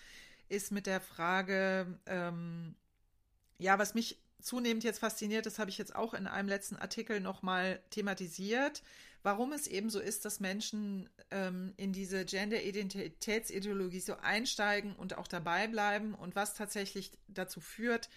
ist 0.49 0.71
mit 0.71 0.87
der 0.87 1.01
Frage, 1.01 1.99
ähm, 2.05 2.77
ja, 3.59 3.79
was 3.79 3.95
mich 3.95 4.19
zunehmend 4.41 4.85
jetzt 4.85 4.99
fasziniert, 4.99 5.47
das 5.47 5.59
habe 5.59 5.71
ich 5.71 5.79
jetzt 5.79 5.97
auch 5.97 6.13
in 6.13 6.27
einem 6.27 6.49
letzten 6.49 6.77
Artikel 6.77 7.21
nochmal 7.21 7.81
thematisiert, 7.89 8.83
warum 9.25 9.53
es 9.53 9.67
eben 9.67 9.91
so 9.91 9.99
ist, 9.99 10.25
dass 10.25 10.39
Menschen 10.39 11.11
ähm, 11.33 11.75
in 11.77 11.93
diese 11.93 12.25
Gender-Identitätsideologie 12.25 13.99
so 13.99 14.15
einsteigen 14.19 14.95
und 14.95 15.19
auch 15.19 15.27
dabei 15.27 15.67
bleiben 15.67 16.15
und 16.15 16.37
was 16.37 16.55
tatsächlich 16.55 17.11
dazu 17.27 17.61
führt, 17.61 18.09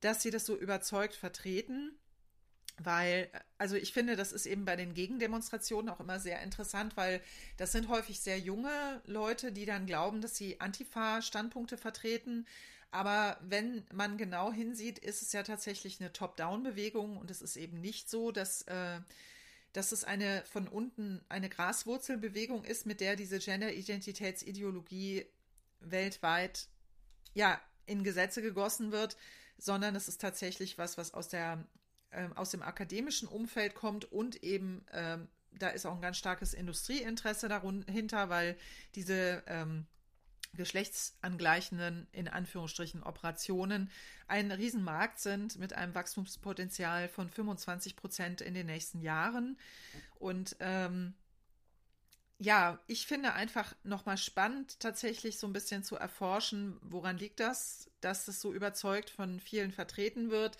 dass 0.00 0.22
sie 0.22 0.30
das 0.30 0.44
so 0.44 0.54
überzeugt 0.54 1.14
vertreten 1.14 1.98
weil, 2.80 3.28
also 3.58 3.76
ich 3.76 3.92
finde, 3.92 4.16
das 4.16 4.32
ist 4.32 4.46
eben 4.46 4.64
bei 4.64 4.76
den 4.76 4.94
Gegendemonstrationen 4.94 5.88
auch 5.88 6.00
immer 6.00 6.20
sehr 6.20 6.42
interessant, 6.42 6.96
weil 6.96 7.20
das 7.56 7.72
sind 7.72 7.88
häufig 7.88 8.20
sehr 8.20 8.38
junge 8.38 9.02
Leute, 9.04 9.52
die 9.52 9.66
dann 9.66 9.86
glauben, 9.86 10.20
dass 10.20 10.36
sie 10.36 10.60
Antifa-Standpunkte 10.60 11.76
vertreten. 11.76 12.46
Aber 12.90 13.38
wenn 13.42 13.84
man 13.92 14.16
genau 14.16 14.52
hinsieht, 14.52 14.98
ist 14.98 15.22
es 15.22 15.32
ja 15.32 15.42
tatsächlich 15.42 16.00
eine 16.00 16.12
Top-Down-Bewegung 16.12 17.16
und 17.18 17.30
es 17.30 17.42
ist 17.42 17.56
eben 17.56 17.80
nicht 17.80 18.08
so, 18.08 18.30
dass, 18.30 18.62
äh, 18.62 19.00
dass 19.72 19.92
es 19.92 20.04
eine 20.04 20.42
von 20.44 20.66
unten 20.68 21.20
eine 21.28 21.48
Graswurzelbewegung 21.48 22.64
ist, 22.64 22.86
mit 22.86 23.00
der 23.00 23.16
diese 23.16 23.38
Gender-Identitätsideologie 23.38 25.26
weltweit 25.80 26.68
ja 27.34 27.60
in 27.86 28.04
Gesetze 28.04 28.42
gegossen 28.42 28.92
wird, 28.92 29.16
sondern 29.56 29.94
es 29.96 30.08
ist 30.08 30.20
tatsächlich 30.20 30.78
was, 30.78 30.98
was 30.98 31.14
aus 31.14 31.28
der 31.28 31.64
ähm, 32.10 32.32
aus 32.34 32.50
dem 32.50 32.62
akademischen 32.62 33.28
Umfeld 33.28 33.74
kommt 33.74 34.10
und 34.10 34.42
eben 34.42 34.84
ähm, 34.92 35.28
da 35.52 35.68
ist 35.68 35.86
auch 35.86 35.94
ein 35.94 36.00
ganz 36.00 36.16
starkes 36.16 36.54
Industrieinteresse 36.54 37.48
dahinter, 37.48 38.28
weil 38.28 38.56
diese 38.94 39.42
ähm, 39.46 39.86
geschlechtsangleichenden, 40.54 42.06
in 42.12 42.28
Anführungsstrichen, 42.28 43.02
Operationen 43.02 43.90
ein 44.26 44.50
Riesenmarkt 44.50 45.18
sind 45.18 45.58
mit 45.58 45.72
einem 45.72 45.94
Wachstumspotenzial 45.94 47.08
von 47.08 47.30
25 47.30 47.96
Prozent 47.96 48.40
in 48.40 48.54
den 48.54 48.66
nächsten 48.66 49.00
Jahren. 49.00 49.58
Und 50.18 50.56
ähm, 50.60 51.14
ja, 52.38 52.78
ich 52.86 53.06
finde 53.06 53.32
einfach 53.32 53.74
nochmal 53.82 54.16
spannend, 54.16 54.78
tatsächlich 54.80 55.38
so 55.38 55.46
ein 55.46 55.52
bisschen 55.52 55.82
zu 55.82 55.96
erforschen, 55.96 56.78
woran 56.82 57.18
liegt 57.18 57.40
das, 57.40 57.90
dass 58.00 58.26
das 58.26 58.40
so 58.40 58.52
überzeugt 58.52 59.10
von 59.10 59.40
vielen 59.40 59.72
vertreten 59.72 60.30
wird. 60.30 60.56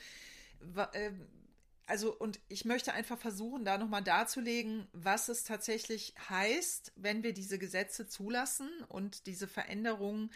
Also 1.89 2.15
und 2.15 2.39
ich 2.49 2.67
möchte 2.67 2.93
einfach 2.93 3.19
versuchen, 3.19 3.65
da 3.65 3.79
nochmal 3.79 4.05
darzulegen, 4.05 4.87
was 4.93 5.31
es 5.31 5.45
tatsächlich 5.45 6.15
heißt, 6.29 6.93
wenn 6.97 7.23
wir 7.23 7.33
diese 7.33 7.59
Gesetze 7.59 8.07
zulassen 8.07 8.69
und 8.89 9.27
diese 9.27 9.49
Veränderung 9.49 10.31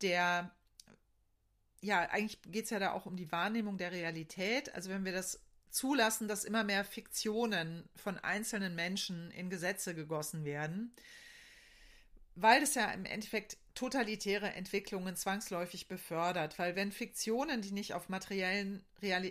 der, 0.00 0.50
ja, 1.82 2.00
eigentlich 2.08 2.40
geht 2.46 2.64
es 2.64 2.70
ja 2.70 2.78
da 2.78 2.92
auch 2.92 3.04
um 3.04 3.16
die 3.16 3.30
Wahrnehmung 3.30 3.76
der 3.76 3.92
Realität. 3.92 4.74
Also 4.74 4.88
wenn 4.88 5.04
wir 5.04 5.12
das 5.12 5.40
zulassen, 5.68 6.26
dass 6.26 6.44
immer 6.44 6.64
mehr 6.64 6.86
Fiktionen 6.86 7.86
von 7.94 8.16
einzelnen 8.18 8.74
Menschen 8.74 9.30
in 9.32 9.50
Gesetze 9.50 9.94
gegossen 9.94 10.46
werden, 10.46 10.94
weil 12.34 12.60
das 12.60 12.76
ja 12.76 12.90
im 12.92 13.04
Endeffekt 13.04 13.58
totalitäre 13.74 14.52
Entwicklungen 14.52 15.16
zwangsläufig 15.16 15.88
befördert, 15.88 16.58
weil 16.58 16.76
wenn 16.76 16.92
Fiktionen, 16.92 17.60
die 17.60 17.72
nicht 17.72 17.94
auf, 17.94 18.08
materiellen, 18.08 18.84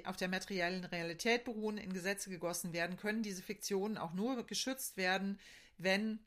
auf 0.05 0.17
der 0.17 0.27
materiellen 0.27 0.83
Realität 0.83 1.45
beruhen, 1.45 1.77
in 1.77 1.93
Gesetze 1.93 2.29
gegossen 2.29 2.73
werden, 2.73 2.97
können 2.97 3.23
diese 3.23 3.41
Fiktionen 3.41 3.97
auch 3.97 4.13
nur 4.13 4.45
geschützt 4.45 4.97
werden, 4.97 5.39
wenn 5.77 6.19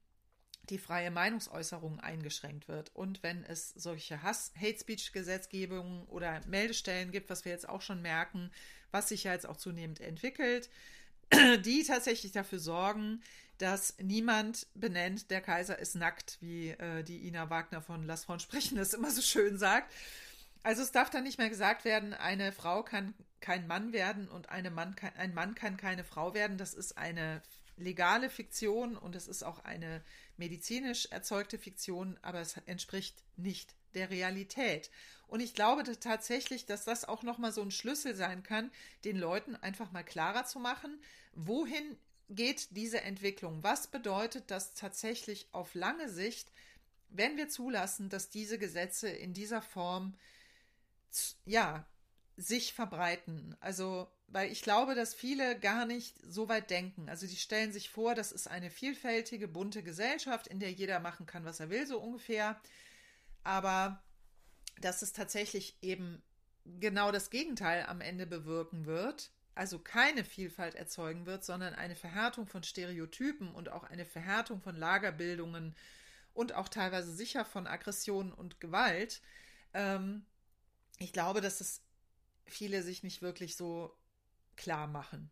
die 0.70 0.78
freie 0.78 1.10
Meinungsäußerung 1.10 2.00
eingeschränkt 2.00 2.68
wird. 2.68 2.94
Und 2.94 3.22
wenn 3.22 3.44
es 3.44 3.70
solche 3.70 4.22
Hass, 4.22 4.52
Hate 4.60 4.78
Speech 4.78 5.12
Gesetzgebungen 5.12 6.04
oder 6.06 6.40
Meldestellen 6.46 7.12
gibt, 7.12 7.30
was 7.30 7.44
wir 7.44 7.52
jetzt 7.52 7.68
auch 7.68 7.82
schon 7.82 8.02
merken, 8.02 8.50
was 8.90 9.08
sich 9.08 9.24
ja 9.24 9.32
jetzt 9.32 9.46
auch 9.46 9.56
zunehmend 9.56 10.00
entwickelt, 10.00 10.70
die 11.64 11.84
tatsächlich 11.84 12.32
dafür 12.32 12.58
sorgen, 12.58 13.22
dass 13.58 13.94
niemand 13.98 14.66
benennt, 14.74 15.30
der 15.30 15.40
Kaiser 15.40 15.78
ist 15.78 15.94
nackt, 15.94 16.38
wie 16.40 16.70
äh, 16.70 17.02
die 17.02 17.26
Ina 17.26 17.50
Wagner 17.50 17.80
von 17.80 18.06
Lass 18.06 18.24
Frauen 18.24 18.40
sprechen 18.40 18.76
das 18.76 18.94
immer 18.94 19.10
so 19.10 19.22
schön 19.22 19.58
sagt. 19.58 19.92
Also 20.62 20.82
es 20.82 20.92
darf 20.92 21.10
dann 21.10 21.22
nicht 21.22 21.38
mehr 21.38 21.48
gesagt 21.48 21.84
werden, 21.84 22.12
eine 22.12 22.52
Frau 22.52 22.82
kann 22.82 23.14
kein 23.40 23.66
Mann 23.66 23.92
werden 23.92 24.28
und 24.28 24.48
eine 24.48 24.70
Mann 24.70 24.96
kann, 24.96 25.12
ein 25.16 25.32
Mann 25.32 25.54
kann 25.54 25.76
keine 25.76 26.02
Frau 26.02 26.34
werden. 26.34 26.58
Das 26.58 26.74
ist 26.74 26.98
eine 26.98 27.40
legale 27.76 28.30
Fiktion 28.30 28.96
und 28.96 29.14
es 29.14 29.28
ist 29.28 29.42
auch 29.42 29.64
eine 29.64 30.02
medizinisch 30.36 31.06
erzeugte 31.06 31.58
Fiktion, 31.58 32.18
aber 32.22 32.40
es 32.40 32.56
entspricht 32.66 33.22
nicht 33.36 33.74
der 33.94 34.10
Realität. 34.10 34.90
Und 35.28 35.40
ich 35.40 35.54
glaube 35.54 35.84
tatsächlich, 35.98 36.66
dass 36.66 36.84
das 36.84 37.04
auch 37.04 37.22
nochmal 37.22 37.52
so 37.52 37.62
ein 37.62 37.70
Schlüssel 37.70 38.14
sein 38.14 38.42
kann, 38.42 38.70
den 39.04 39.16
Leuten 39.16 39.56
einfach 39.56 39.92
mal 39.92 40.04
klarer 40.04 40.46
zu 40.46 40.58
machen, 40.58 41.00
wohin 41.32 41.96
geht 42.28 42.68
diese 42.76 43.00
Entwicklung? 43.02 43.62
Was 43.62 43.86
bedeutet 43.86 44.50
das 44.50 44.74
tatsächlich 44.74 45.48
auf 45.52 45.74
lange 45.74 46.08
Sicht, 46.08 46.50
wenn 47.08 47.36
wir 47.36 47.48
zulassen, 47.48 48.08
dass 48.08 48.30
diese 48.30 48.58
Gesetze 48.58 49.08
in 49.08 49.32
dieser 49.32 49.62
Form 49.62 50.14
ja 51.44 51.86
sich 52.36 52.74
verbreiten? 52.74 53.56
Also, 53.60 54.08
weil 54.28 54.50
ich 54.50 54.62
glaube, 54.62 54.94
dass 54.94 55.14
viele 55.14 55.58
gar 55.58 55.86
nicht 55.86 56.16
so 56.28 56.48
weit 56.48 56.70
denken. 56.70 57.08
Also, 57.08 57.26
die 57.26 57.36
stellen 57.36 57.72
sich 57.72 57.90
vor, 57.90 58.14
das 58.14 58.32
ist 58.32 58.48
eine 58.48 58.70
vielfältige, 58.70 59.48
bunte 59.48 59.82
Gesellschaft, 59.82 60.46
in 60.48 60.60
der 60.60 60.72
jeder 60.72 61.00
machen 61.00 61.26
kann, 61.26 61.44
was 61.44 61.60
er 61.60 61.70
will, 61.70 61.86
so 61.86 61.98
ungefähr. 62.00 62.60
Aber 63.44 64.02
dass 64.80 65.02
es 65.02 65.12
tatsächlich 65.12 65.76
eben 65.80 66.22
genau 66.64 67.12
das 67.12 67.30
Gegenteil 67.30 67.86
am 67.86 68.00
Ende 68.00 68.26
bewirken 68.26 68.86
wird, 68.86 69.30
also 69.56 69.78
keine 69.78 70.22
Vielfalt 70.22 70.74
erzeugen 70.74 71.26
wird, 71.26 71.44
sondern 71.44 71.74
eine 71.74 71.96
Verhärtung 71.96 72.46
von 72.46 72.62
Stereotypen 72.62 73.52
und 73.54 73.70
auch 73.70 73.84
eine 73.84 74.04
Verhärtung 74.04 74.60
von 74.60 74.76
Lagerbildungen 74.76 75.74
und 76.34 76.52
auch 76.52 76.68
teilweise 76.68 77.12
sicher 77.12 77.44
von 77.44 77.66
Aggression 77.66 78.32
und 78.32 78.60
Gewalt. 78.60 79.22
Ähm, 79.72 80.26
ich 80.98 81.12
glaube, 81.12 81.40
dass 81.40 81.62
es 81.62 81.82
viele 82.44 82.82
sich 82.82 83.02
nicht 83.02 83.22
wirklich 83.22 83.56
so 83.56 83.96
klar 84.56 84.86
machen. 84.86 85.30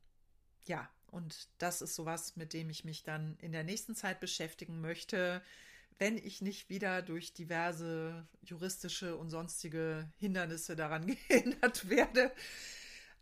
Ja, 0.66 0.88
und 1.10 1.48
das 1.58 1.82
ist 1.82 1.94
sowas, 1.94 2.34
mit 2.34 2.54
dem 2.54 2.70
ich 2.70 2.84
mich 2.84 3.02
dann 3.02 3.36
in 3.40 3.52
der 3.52 3.62
nächsten 3.62 3.94
Zeit 3.94 4.20
beschäftigen 4.20 4.80
möchte, 4.80 5.42
wenn 5.98 6.16
ich 6.16 6.40
nicht 6.40 6.70
wieder 6.70 7.02
durch 7.02 7.34
diverse 7.34 8.26
juristische 8.42 9.16
und 9.16 9.28
sonstige 9.28 10.10
Hindernisse 10.18 10.76
daran 10.76 11.06
gehindert 11.28 11.90
werde. 11.90 12.32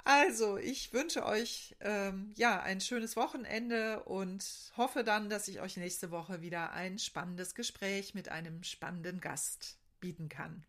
Also, 0.04 0.56
ich 0.56 0.92
wünsche 0.92 1.24
euch 1.24 1.76
ähm, 1.80 2.32
ja 2.34 2.60
ein 2.60 2.80
schönes 2.80 3.14
Wochenende 3.14 4.02
und 4.02 4.44
hoffe 4.76 5.04
dann, 5.04 5.30
dass 5.30 5.46
ich 5.46 5.60
euch 5.60 5.76
nächste 5.76 6.10
Woche 6.10 6.42
wieder 6.42 6.72
ein 6.72 6.98
spannendes 6.98 7.54
Gespräch 7.54 8.12
mit 8.14 8.28
einem 8.28 8.64
spannenden 8.64 9.20
Gast 9.20 9.78
bieten 10.00 10.28
kann. 10.28 10.64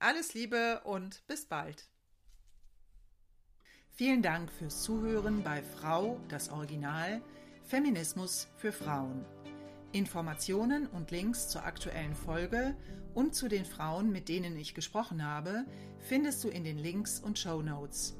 Alles 0.00 0.34
Liebe 0.34 0.80
und 0.84 1.24
bis 1.28 1.46
bald. 1.46 1.88
Vielen 3.92 4.22
Dank 4.22 4.50
fürs 4.50 4.82
Zuhören 4.82 5.42
bei 5.42 5.62
Frau 5.62 6.20
das 6.28 6.50
Original 6.50 7.22
Feminismus 7.64 8.48
für 8.56 8.72
Frauen. 8.72 9.24
Informationen 9.92 10.86
und 10.86 11.10
Links 11.10 11.48
zur 11.48 11.64
aktuellen 11.64 12.14
Folge 12.14 12.76
und 13.14 13.34
zu 13.34 13.48
den 13.48 13.64
Frauen, 13.64 14.10
mit 14.10 14.28
denen 14.28 14.56
ich 14.56 14.74
gesprochen 14.74 15.24
habe, 15.24 15.64
findest 16.00 16.42
du 16.44 16.48
in 16.48 16.64
den 16.64 16.78
Links 16.78 17.20
und 17.20 17.38
Show 17.38 17.62
Notes. 17.62 18.17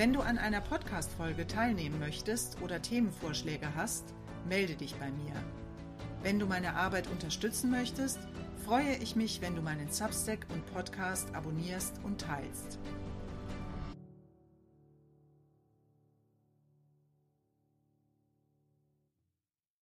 Wenn 0.00 0.14
du 0.14 0.20
an 0.22 0.38
einer 0.38 0.62
Podcast-Folge 0.62 1.46
teilnehmen 1.46 1.98
möchtest 1.98 2.56
oder 2.62 2.80
Themenvorschläge 2.80 3.74
hast, 3.76 4.14
melde 4.48 4.74
dich 4.74 4.94
bei 4.94 5.10
mir. 5.10 5.34
Wenn 6.22 6.38
du 6.38 6.46
meine 6.46 6.74
Arbeit 6.74 7.06
unterstützen 7.08 7.70
möchtest, 7.70 8.18
freue 8.64 8.96
ich 8.96 9.14
mich, 9.14 9.42
wenn 9.42 9.54
du 9.54 9.60
meinen 9.60 9.92
Substack 9.92 10.46
und 10.54 10.64
Podcast 10.72 11.34
abonnierst 11.34 12.00
und 12.02 12.18
teilst. 12.18 12.78